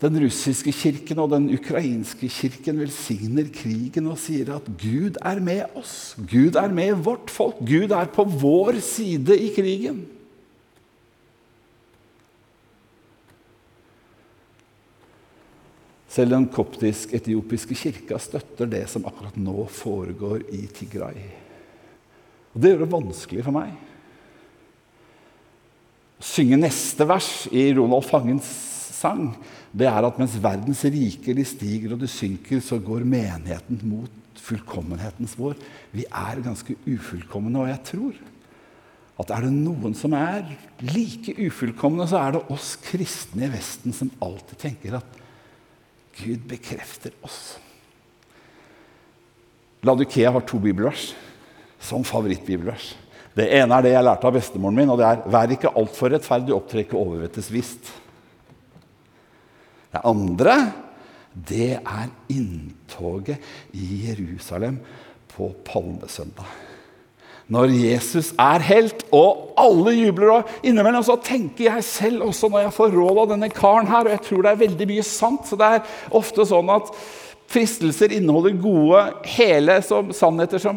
den 0.00 0.16
russiske 0.22 0.72
kirken 0.72 1.18
og 1.20 1.32
den 1.34 1.50
ukrainske 1.52 2.28
kirken 2.32 2.78
velsigner 2.80 3.50
krigen 3.52 4.08
og 4.08 4.16
sier 4.20 4.54
at 4.54 4.70
Gud 4.80 5.18
er 5.20 5.42
med 5.44 5.76
oss. 5.76 6.14
Gud 6.16 6.56
er 6.56 6.72
med 6.72 7.02
vårt 7.04 7.28
folk. 7.32 7.60
Gud 7.60 7.92
er 7.92 8.08
på 8.08 8.24
vår 8.24 8.80
side 8.84 9.36
i 9.36 9.50
krigen. 9.52 10.00
Selv 16.10 16.32
den 16.34 16.48
koptisk-etiopiske 16.50 17.76
kirka 17.78 18.18
støtter 18.18 18.66
det 18.72 18.86
som 18.90 19.04
akkurat 19.06 19.36
nå 19.38 19.68
foregår 19.70 20.48
i 20.56 20.64
Tigray. 20.74 21.28
Og 22.50 22.64
Det 22.64 22.72
gjør 22.72 22.82
det 22.82 22.92
vanskelig 22.96 23.44
for 23.46 23.54
meg. 23.54 23.76
Å 26.20 26.26
synge 26.26 26.58
neste 26.64 27.06
vers 27.06 27.30
i 27.52 27.68
Ronald 27.76 28.08
Fangens 28.08 28.48
sang 28.96 29.28
det 29.70 29.86
er 29.86 30.06
at 30.06 30.18
mens 30.18 30.34
verdens 30.42 30.82
riker 30.82 31.36
de 31.38 31.44
stiger 31.46 31.94
og 31.94 32.02
de 32.02 32.08
synker, 32.10 32.62
så 32.64 32.80
går 32.82 33.06
menigheten 33.06 33.78
mot 33.86 34.40
fullkommenhetens 34.40 35.36
vår. 35.38 35.54
Vi 35.94 36.06
er 36.08 36.42
ganske 36.42 36.74
ufullkomne, 36.88 37.54
og 37.60 37.70
jeg 37.70 37.82
tror 37.92 38.18
at 39.20 39.32
er 39.36 39.44
det 39.44 39.52
noen 39.52 39.94
som 39.96 40.14
er 40.16 40.46
like 40.80 41.34
ufullkomne, 41.36 42.06
så 42.08 42.22
er 42.22 42.36
det 42.36 42.46
oss 42.54 42.72
kristne 42.80 43.46
i 43.46 43.52
Vesten 43.52 43.94
som 43.94 44.12
alltid 44.24 44.62
tenker 44.62 44.96
at 44.96 45.18
Gud 46.20 46.46
bekrefter 46.48 47.12
oss. 47.24 47.58
Ladukea 49.84 50.32
har 50.32 50.44
to 50.44 50.58
bibelvers 50.60 51.12
som 51.80 52.04
favorittbibelvers. 52.04 52.94
Det 53.36 53.46
ene 53.60 53.76
er 53.76 53.86
det 53.86 53.92
jeg 53.94 54.04
lærte 54.04 54.26
av 54.28 54.34
bestemoren 54.34 54.76
min, 54.76 54.90
og 54.90 54.98
det 54.98 55.06
er 55.06 55.22
'Vær 55.24 55.52
ikke 55.54 55.76
altfor 55.76 56.10
rettferdig, 56.12 56.52
opptrekk 56.52 56.90
ikke 56.90 56.98
overvettes 56.98 57.48
visst'. 57.52 57.92
Det 59.90 60.02
andre 60.06 60.56
det 61.30 61.76
er 61.78 62.08
inntoget 62.32 63.38
i 63.76 64.02
Jerusalem 64.08 64.80
på 65.30 65.52
palmesøndag. 65.66 66.48
Når 67.50 67.72
Jesus 67.74 68.30
er 68.38 68.62
helt, 68.62 69.02
og 69.10 69.54
alle 69.58 69.94
jubler. 69.96 70.30
og 70.30 70.66
Innimellom 70.66 71.02
så 71.02 71.16
tenker 71.22 71.64
jeg 71.66 71.86
selv 71.86 72.28
også 72.28 72.50
når 72.50 72.66
jeg 72.66 72.74
får 72.76 72.94
råd 72.94 73.22
av 73.24 73.32
denne 73.32 73.48
karen 73.50 73.90
her, 73.90 74.04
og 74.06 74.14
jeg 74.14 74.22
tror 74.26 74.44
det 74.44 74.52
er 74.52 74.62
veldig 74.62 74.86
mye 74.92 75.06
sant. 75.06 75.48
så 75.48 75.58
det 75.58 75.70
er 75.74 75.96
ofte 76.14 76.46
sånn 76.46 76.70
at 76.70 76.92
Fristelser 77.50 78.12
inneholder 78.14 78.50
gode 78.62 79.00
hele 79.26 79.80
som, 79.82 80.12
sannheter 80.14 80.60
som, 80.62 80.76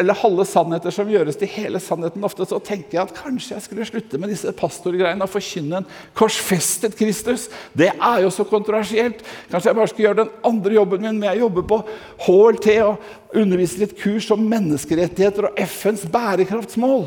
eller 0.00 0.16
halve 0.16 0.46
sannheter 0.48 0.94
som 0.94 1.10
gjøres 1.12 1.36
til 1.36 1.50
hele 1.52 1.80
sannheten. 1.84 2.24
Ofte 2.24 2.46
så 2.48 2.56
tenker 2.64 2.96
jeg 2.96 3.02
at 3.02 3.18
kanskje 3.18 3.58
jeg 3.58 3.64
skulle 3.66 3.84
slutte 3.88 4.20
med 4.22 4.32
disse 4.32 4.54
pastorgreiene 4.56 5.26
og 5.26 5.32
forkynne 5.34 5.82
en 5.82 5.90
korsfestet 6.16 6.96
Kristus. 6.96 7.50
Det 7.76 7.90
er 7.92 8.22
jo 8.24 8.32
så 8.32 8.46
kontroversielt. 8.48 9.20
Kanskje 9.52 9.68
jeg 9.68 9.78
bare 9.80 9.92
skulle 9.92 10.06
gjøre 10.08 10.22
den 10.22 10.32
andre 10.48 10.78
jobben 10.78 11.04
min 11.04 11.20
med 11.20 11.34
å 11.34 11.42
jobbe 11.42 11.66
på 11.68 11.82
HLT 12.24 12.70
og 12.86 13.36
undervise 13.36 13.82
litt 13.82 13.92
kurs 14.00 14.30
om 14.32 14.48
menneskerettigheter 14.48 15.50
og 15.50 15.62
FNs 15.66 16.08
bærekraftsmål. 16.08 17.04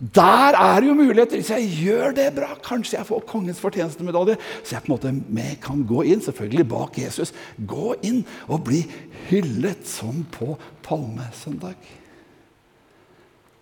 Der 0.00 0.56
er 0.56 0.80
det 0.80 0.88
jo 0.88 0.94
muligheter. 0.96 1.36
Hvis 1.36 1.50
jeg 1.52 1.68
gjør 1.82 2.14
det 2.16 2.30
bra, 2.36 2.54
kanskje 2.64 2.96
jeg 2.96 3.06
får 3.06 3.24
kongens 3.28 3.60
fortjenestemedalje. 3.60 4.38
Så 4.64 4.74
jeg 4.74 4.84
på 4.86 4.96
en 4.96 5.20
måte 5.28 5.56
kan 5.60 5.82
gå 5.84 6.04
inn, 6.08 6.22
selvfølgelig 6.24 6.68
bak 6.72 6.96
Jesus, 7.02 7.34
gå 7.68 7.94
inn 8.08 8.22
og 8.48 8.64
bli 8.64 8.80
hyllet 9.28 9.84
som 9.88 10.22
på 10.32 10.54
palmesøndag. 10.86 11.76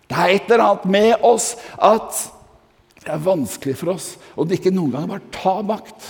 Det 0.09 0.17
er 0.17 0.33
et 0.33 0.47
eller 0.47 0.63
annet 0.63 0.87
med 0.89 1.27
oss 1.27 1.51
at 1.75 2.23
det 3.03 3.11
er 3.13 3.27
vanskelig 3.27 3.75
for 3.79 3.93
oss 3.93 4.13
å 4.39 4.47
ikke 4.47 4.73
noen 4.73 4.95
gang 4.95 5.11
bare 5.11 5.35
ta 5.35 5.59
makt. 5.61 6.07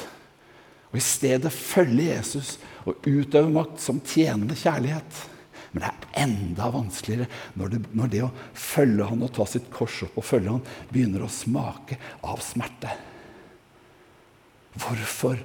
Og 0.90 1.02
i 1.02 1.04
stedet 1.04 1.52
følge 1.54 2.14
Jesus 2.14 2.56
og 2.86 3.02
utøve 3.06 3.50
makt 3.54 3.82
som 3.82 4.00
tjenende 4.06 4.58
kjærlighet. 4.58 5.26
Men 5.72 5.84
det 5.84 5.90
er 5.92 6.24
enda 6.26 6.72
vanskeligere 6.74 7.30
når 7.60 7.74
det, 7.74 7.84
når 7.98 8.12
det, 8.14 8.24
å 8.26 8.58
følge 8.58 9.10
han 9.12 9.24
og 9.26 9.32
ta 9.36 9.46
sitt 9.50 9.70
kors 9.74 10.02
opp 10.08 10.18
og 10.18 10.26
følge 10.26 10.56
han 10.56 10.66
begynner 10.90 11.26
å 11.26 11.32
smake 11.32 12.00
av 12.26 12.42
smerte. 12.44 12.96
Hvorfor 14.80 15.40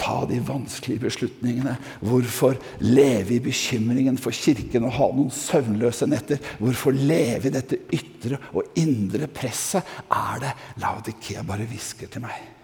ta 0.00 0.24
de 0.26 0.38
vanskelige 0.44 1.04
beslutningene? 1.04 1.76
Hvorfor 2.00 2.56
leve 2.82 3.36
i 3.36 3.42
bekymringen 3.44 4.18
for 4.20 4.34
Kirken 4.34 4.86
og 4.88 4.96
ha 4.96 5.10
noen 5.14 5.34
søvnløse 5.34 6.08
netter? 6.08 6.40
Hvorfor 6.60 6.96
leve 6.96 7.50
i 7.50 7.54
dette 7.54 7.82
ytre 7.94 8.40
og 8.54 8.80
indre 8.80 9.28
presset? 9.30 9.84
Er 10.08 10.40
det 10.46 10.54
Laudikea 10.80 11.44
bare 11.46 11.68
hvisker 11.68 12.10
til 12.10 12.24
meg? 12.24 12.59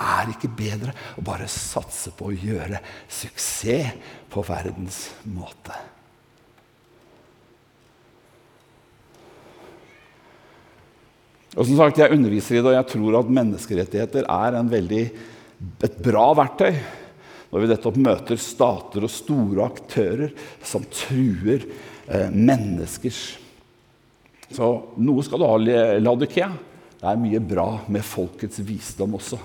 Er 0.00 0.32
ikke 0.32 0.50
bedre 0.56 0.94
å 1.18 1.24
bare 1.24 1.48
satse 1.50 2.12
på 2.16 2.30
å 2.30 2.36
gjøre 2.36 2.80
suksess 3.10 3.94
på 4.30 4.44
verdens 4.46 5.08
måte? 5.28 5.76
Og 11.58 11.66
som 11.66 11.76
sagt, 11.76 11.98
Jeg 11.98 12.14
underviser 12.14 12.56
i 12.56 12.62
det, 12.62 12.70
og 12.70 12.78
jeg 12.78 12.90
tror 12.92 13.18
at 13.18 13.34
menneskerettigheter 13.34 14.26
er 14.30 14.58
veldig, 14.70 15.04
et 15.82 15.96
bra 16.00 16.30
verktøy 16.38 16.72
når 17.50 17.60
vi 17.60 17.70
nettopp 17.72 17.96
møter 17.98 18.38
stater 18.40 19.04
og 19.04 19.10
store 19.10 19.66
aktører 19.66 20.30
som 20.62 20.84
truer 20.86 21.66
eh, 22.06 22.30
menneskers 22.30 23.18
Så 24.50 24.68
noe 24.98 25.22
skal 25.26 25.42
du 25.42 25.46
ha, 25.46 25.56
Laudikea. 26.00 26.48
Det 27.00 27.06
er 27.06 27.20
mye 27.20 27.40
bra 27.42 27.68
med 27.86 28.02
folkets 28.06 28.62
visdom 28.66 29.14
også. 29.18 29.38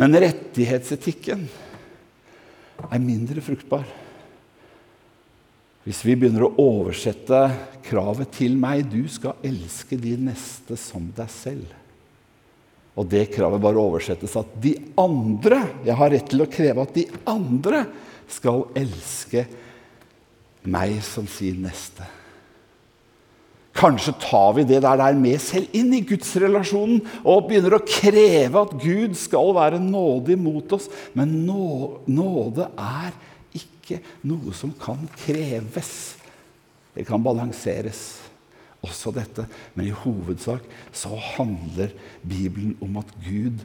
Men 0.00 0.16
rettighetsetikken 0.18 1.46
er 2.90 3.02
mindre 3.02 3.42
fruktbar. 3.44 3.86
Hvis 5.84 6.00
vi 6.06 6.16
begynner 6.16 6.46
å 6.46 6.54
oversette 6.64 7.40
kravet 7.84 8.32
til 8.38 8.56
meg 8.56 8.88
'du 8.88 9.04
skal 9.08 9.36
elske 9.44 9.98
de 10.00 10.16
neste 10.16 10.76
som 10.80 11.12
deg 11.14 11.28
selv', 11.28 11.74
og 12.96 13.08
det 13.10 13.26
kravet 13.34 13.60
bare 13.60 13.82
oversettes 13.82 14.36
at 14.38 14.46
de 14.62 14.76
andre 14.96 15.58
Jeg 15.84 15.96
har 15.98 16.10
rett 16.10 16.28
til 16.30 16.42
å 16.42 16.50
kreve 16.50 16.82
at 16.82 16.94
de 16.94 17.06
andre 17.26 17.86
skal 18.28 18.68
elske 18.74 19.46
meg 20.64 21.02
som 21.02 21.26
sin 21.26 21.60
neste. 21.62 22.06
Kanskje 23.74 24.14
tar 24.22 24.52
vi 24.54 24.62
det 24.68 24.80
der, 24.84 24.98
der 25.00 25.16
med 25.18 25.40
selv 25.42 25.72
inn 25.74 25.90
i 25.96 26.04
gudsrelasjonen 26.06 27.00
og 27.26 27.48
begynner 27.48 27.74
å 27.74 27.82
kreve 27.82 28.60
at 28.60 28.74
Gud 28.78 29.16
skal 29.18 29.50
være 29.56 29.80
nådig 29.82 30.36
mot 30.38 30.76
oss. 30.76 30.86
Men 31.18 31.40
nåde 31.42 32.68
er 32.78 33.10
ikke 33.58 33.98
noe 34.30 34.54
som 34.54 34.70
kan 34.78 35.02
kreves. 35.24 36.14
Det 36.94 37.02
kan 37.08 37.22
balanseres, 37.26 38.22
også 38.84 39.10
dette. 39.16 39.48
Men 39.74 39.90
i 39.90 39.96
hovedsak 40.04 40.62
så 40.94 41.18
handler 41.34 41.90
Bibelen 42.22 42.76
om 42.84 43.00
at 43.02 43.10
Gud, 43.26 43.64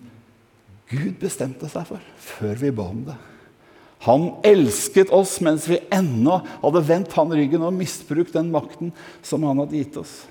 Gud 0.90 1.20
bestemte 1.22 1.70
seg 1.70 1.86
for, 1.86 2.14
før 2.18 2.58
vi 2.66 2.74
ba 2.74 2.90
om 2.90 3.06
det. 3.12 3.20
Han 4.08 4.30
elsket 4.48 5.12
oss 5.12 5.38
mens 5.44 5.68
vi 5.68 5.82
ennå 5.92 6.40
hadde 6.62 6.86
vendt 6.88 7.16
han 7.20 7.34
ryggen 7.36 7.66
og 7.68 7.76
misbrukt 7.76 8.36
den 8.38 8.52
makten 8.54 8.94
som 9.26 9.44
han 9.44 9.60
hadde 9.60 9.80
gitt 9.82 9.98
oss. 10.00 10.22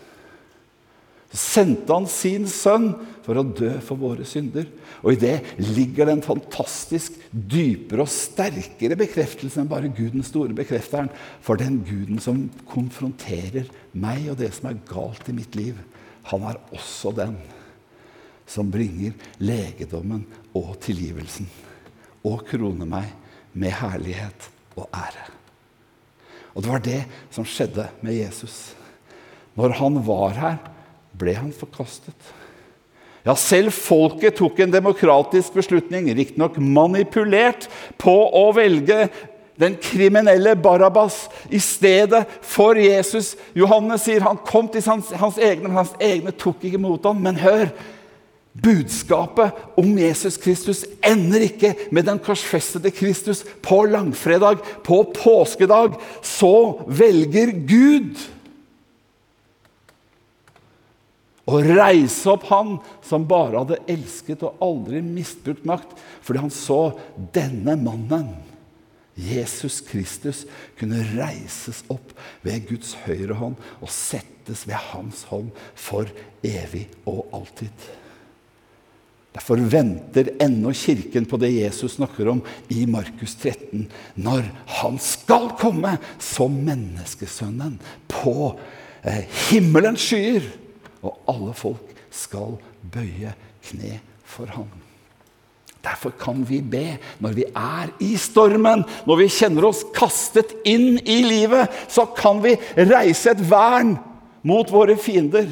Så 1.29 1.37
sendte 1.61 1.93
han 1.93 2.07
sin 2.09 2.47
sønn 2.49 2.95
for 3.27 3.37
å 3.37 3.45
dø 3.45 3.75
for 3.85 4.01
våre 4.01 4.25
synder. 4.25 4.65
Og 5.05 5.13
i 5.13 5.21
det 5.21 5.35
ligger 5.61 6.09
det 6.09 6.15
en 6.17 6.25
fantastisk 6.25 7.19
dypere 7.29 8.07
og 8.07 8.13
sterkere 8.13 8.97
bekreftelse 8.97 9.61
enn 9.61 9.69
bare 9.69 9.93
Gud 9.93 10.17
den 10.17 10.25
store 10.25 10.57
bekrefteren 10.57 11.13
for 11.45 11.61
den 11.61 11.83
Guden 11.85 12.23
som 12.25 12.47
konfronterer 12.73 13.69
meg 13.93 14.31
og 14.33 14.41
det 14.41 14.55
som 14.57 14.71
er 14.71 14.81
galt 14.89 15.29
i 15.29 15.37
mitt 15.37 15.59
liv. 15.59 15.77
Han 16.33 16.49
er 16.49 16.57
også 16.73 17.13
den 17.21 17.37
som 18.49 18.73
bringer 18.73 19.13
legedommen 19.45 20.25
og 20.57 20.79
tilgivelsen 20.81 21.51
og 22.25 22.47
kroner 22.49 22.89
meg 22.89 23.13
med 23.53 23.75
herlighet 23.81 24.49
og 24.77 24.89
ære. 24.95 25.29
Og 26.55 26.65
det 26.65 26.73
var 26.73 26.83
det 26.83 27.01
som 27.35 27.47
skjedde 27.47 27.87
med 28.03 28.17
Jesus. 28.19 28.75
Når 29.59 29.77
han 29.79 29.99
var 30.07 30.37
her, 30.39 30.59
ble 31.19 31.35
han 31.39 31.55
forkastet. 31.55 32.35
Ja, 33.27 33.35
selv 33.39 33.75
folket 33.75 34.39
tok 34.39 34.61
en 34.63 34.73
demokratisk 34.73 35.57
beslutning, 35.59 36.09
riktignok 36.17 36.57
manipulert, 36.63 37.67
på 38.01 38.15
å 38.15 38.49
velge 38.57 39.09
den 39.59 39.75
kriminelle 39.83 40.55
Barabbas 40.57 41.25
i 41.51 41.59
stedet 41.63 42.23
for 42.47 42.79
Jesus. 42.79 43.35
Johannes 43.59 44.07
sier 44.07 44.23
han 44.25 44.39
kom 44.47 44.71
til 44.71 44.87
hans, 44.87 45.11
hans 45.19 45.39
egne, 45.43 45.67
men 45.67 45.81
hans 45.81 45.97
egne 46.01 46.33
tok 46.33 46.63
ikke 46.67 46.81
mot 46.81 47.05
ham. 47.07 47.19
Men 47.23 47.41
hør! 47.43 47.67
Budskapet 48.63 49.53
om 49.79 49.93
Jesus 49.99 50.39
Kristus 50.41 50.83
ender 51.05 51.45
ikke 51.47 51.75
med 51.95 52.09
den 52.09 52.19
korsfestede 52.23 52.91
Kristus 52.95 53.45
på 53.63 53.85
langfredag, 53.91 54.63
på 54.85 55.03
påskedag. 55.15 55.99
Så 56.25 56.81
velger 56.89 57.53
Gud 57.69 58.19
å 61.49 61.61
reise 61.65 62.29
opp 62.33 62.49
han 62.51 62.75
som 63.05 63.29
bare 63.29 63.63
hadde 63.63 63.81
elsket 63.89 64.43
og 64.45 64.59
aldri 64.65 65.01
misbrukt 65.05 65.65
makt, 65.69 65.95
fordi 66.25 66.43
han 66.45 66.53
så 66.53 66.81
denne 67.35 67.77
mannen, 67.81 68.35
Jesus 69.19 69.81
Kristus, 69.83 70.45
kunne 70.79 71.01
reises 71.15 71.81
opp 71.91 72.13
ved 72.45 72.69
Guds 72.69 72.93
høyre 73.07 73.39
hånd 73.39 73.57
og 73.81 73.91
settes 73.91 74.67
ved 74.69 74.79
hans 74.93 75.25
hånd 75.31 75.49
for 75.75 76.11
evig 76.47 76.87
og 77.09 77.25
alltid. 77.35 77.89
Derfor 79.39 79.61
venter 79.71 80.33
ennå 80.43 80.73
Kirken 80.75 81.27
på 81.31 81.39
det 81.39 81.53
Jesus 81.55 81.93
snakker 81.95 82.27
om 82.33 82.41
i 82.75 82.83
Markus 82.91 83.37
13, 83.39 83.85
når 84.19 84.49
han 84.81 84.99
skal 84.99 85.53
komme 85.61 85.93
som 86.19 86.57
menneskesønnen 86.67 87.77
på 88.11 88.35
eh, 89.07 89.23
himmelens 89.47 90.03
skyer 90.09 90.49
og 91.07 91.23
alle 91.31 91.55
folk 91.55 91.95
skal 92.11 92.57
bøye 92.83 93.31
kne 93.69 94.01
for 94.27 94.51
ham. 94.57 94.67
Derfor 95.87 96.11
kan 96.19 96.43
vi 96.49 96.59
be 96.59 96.97
når 97.23 97.39
vi 97.39 97.47
er 97.55 97.95
i 98.03 98.17
stormen, 98.19 98.83
når 99.07 99.23
vi 99.23 99.31
kjenner 99.39 99.69
oss 99.71 99.85
kastet 99.95 100.51
inn 100.67 100.99
i 101.07 101.21
livet. 101.23 101.71
Så 101.87 102.09
kan 102.19 102.43
vi 102.43 102.57
reise 102.75 103.37
et 103.37 103.47
vern 103.47 103.95
mot 104.43 104.67
våre 104.75 104.99
fiender. 104.99 105.47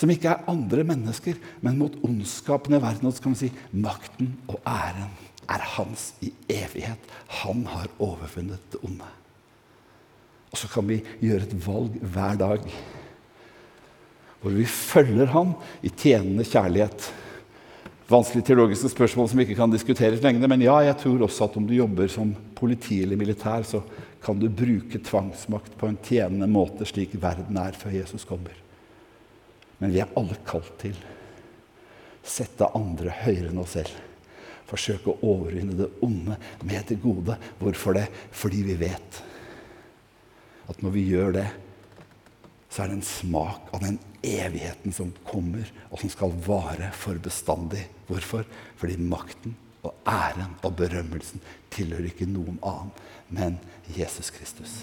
Som 0.00 0.12
ikke 0.12 0.32
er 0.32 0.46
andre 0.48 0.84
mennesker, 0.88 1.36
men 1.60 1.76
mot 1.76 1.98
ondskapen 2.06 2.72
i 2.72 2.80
verden. 2.80 3.10
Og 3.10 3.16
så 3.16 3.24
kan 3.24 3.34
vi 3.36 3.42
si 3.42 3.50
makten 3.76 4.32
og 4.48 4.62
æren 4.64 5.10
er 5.50 5.66
hans 5.76 6.14
i 6.24 6.30
evighet. 6.48 7.10
Han 7.42 7.66
har 7.68 7.90
overfunnet 7.98 8.62
det 8.72 8.80
onde. 8.86 9.10
Og 10.50 10.58
så 10.58 10.70
kan 10.72 10.88
vi 10.88 11.02
gjøre 11.20 11.44
et 11.44 11.58
valg 11.66 12.00
hver 12.00 12.40
dag 12.40 12.64
hvor 14.40 14.54
vi 14.56 14.64
følger 14.64 15.28
ham 15.34 15.50
i 15.84 15.90
tjenende 15.92 16.46
kjærlighet. 16.48 17.10
Vanskelige 18.08 18.48
teologiske 18.48 18.88
spørsmål 18.88 19.28
som 19.28 19.38
vi 19.38 19.44
ikke 19.44 19.58
kan 19.58 19.72
diskuteres 19.72 20.22
lenge. 20.24 20.48
Men 20.48 20.64
ja, 20.64 20.78
jeg 20.86 20.96
tror 21.02 21.26
også 21.26 21.44
at 21.44 21.58
om 21.60 21.66
du 21.68 21.74
jobber 21.76 22.08
som 22.08 22.32
politi 22.56 23.02
eller 23.04 23.20
militær, 23.20 23.66
så 23.68 23.82
kan 24.24 24.40
du 24.40 24.48
bruke 24.48 25.02
tvangsmakt 25.04 25.76
på 25.76 25.90
en 25.90 26.00
tjenende 26.08 26.48
måte, 26.50 26.88
slik 26.88 27.14
verden 27.20 27.60
er 27.60 27.76
før 27.76 27.94
Jesus 28.00 28.24
kommer. 28.24 28.56
Men 29.80 29.94
vi 29.94 30.02
er 30.02 30.12
alle 30.18 30.36
kalt 30.46 30.72
til 30.80 30.96
å 30.96 32.28
sette 32.28 32.68
andre 32.76 33.12
høyere 33.22 33.50
enn 33.50 33.62
oss 33.62 33.74
selv. 33.78 33.96
Forsøke 34.70 35.10
å 35.10 35.32
overvinne 35.32 35.74
det 35.78 35.88
onde 36.04 36.36
med 36.68 36.84
det 36.90 37.00
gode. 37.02 37.36
Hvorfor 37.58 37.96
det? 37.96 38.06
Fordi 38.30 38.62
vi 38.68 38.76
vet 38.80 39.22
at 40.70 40.84
når 40.84 40.94
vi 40.94 41.08
gjør 41.08 41.34
det, 41.40 41.48
så 42.70 42.84
er 42.84 42.92
det 42.92 43.00
en 43.00 43.08
smak 43.08 43.72
av 43.74 43.82
den 43.82 43.98
evigheten 44.22 44.94
som 44.94 45.10
kommer, 45.26 45.66
og 45.90 45.98
som 45.98 46.12
skal 46.12 46.36
vare 46.46 46.92
for 46.94 47.18
bestandig. 47.18 47.82
Hvorfor? 48.06 48.46
Fordi 48.78 49.00
makten 49.00 49.56
og 49.82 49.96
æren 50.06 50.54
og 50.62 50.76
berømmelsen 50.78 51.42
tilhører 51.74 52.12
ikke 52.12 52.30
noen 52.30 52.60
annen, 52.62 52.94
men 53.32 53.58
Jesus 53.96 54.30
Kristus. 54.34 54.82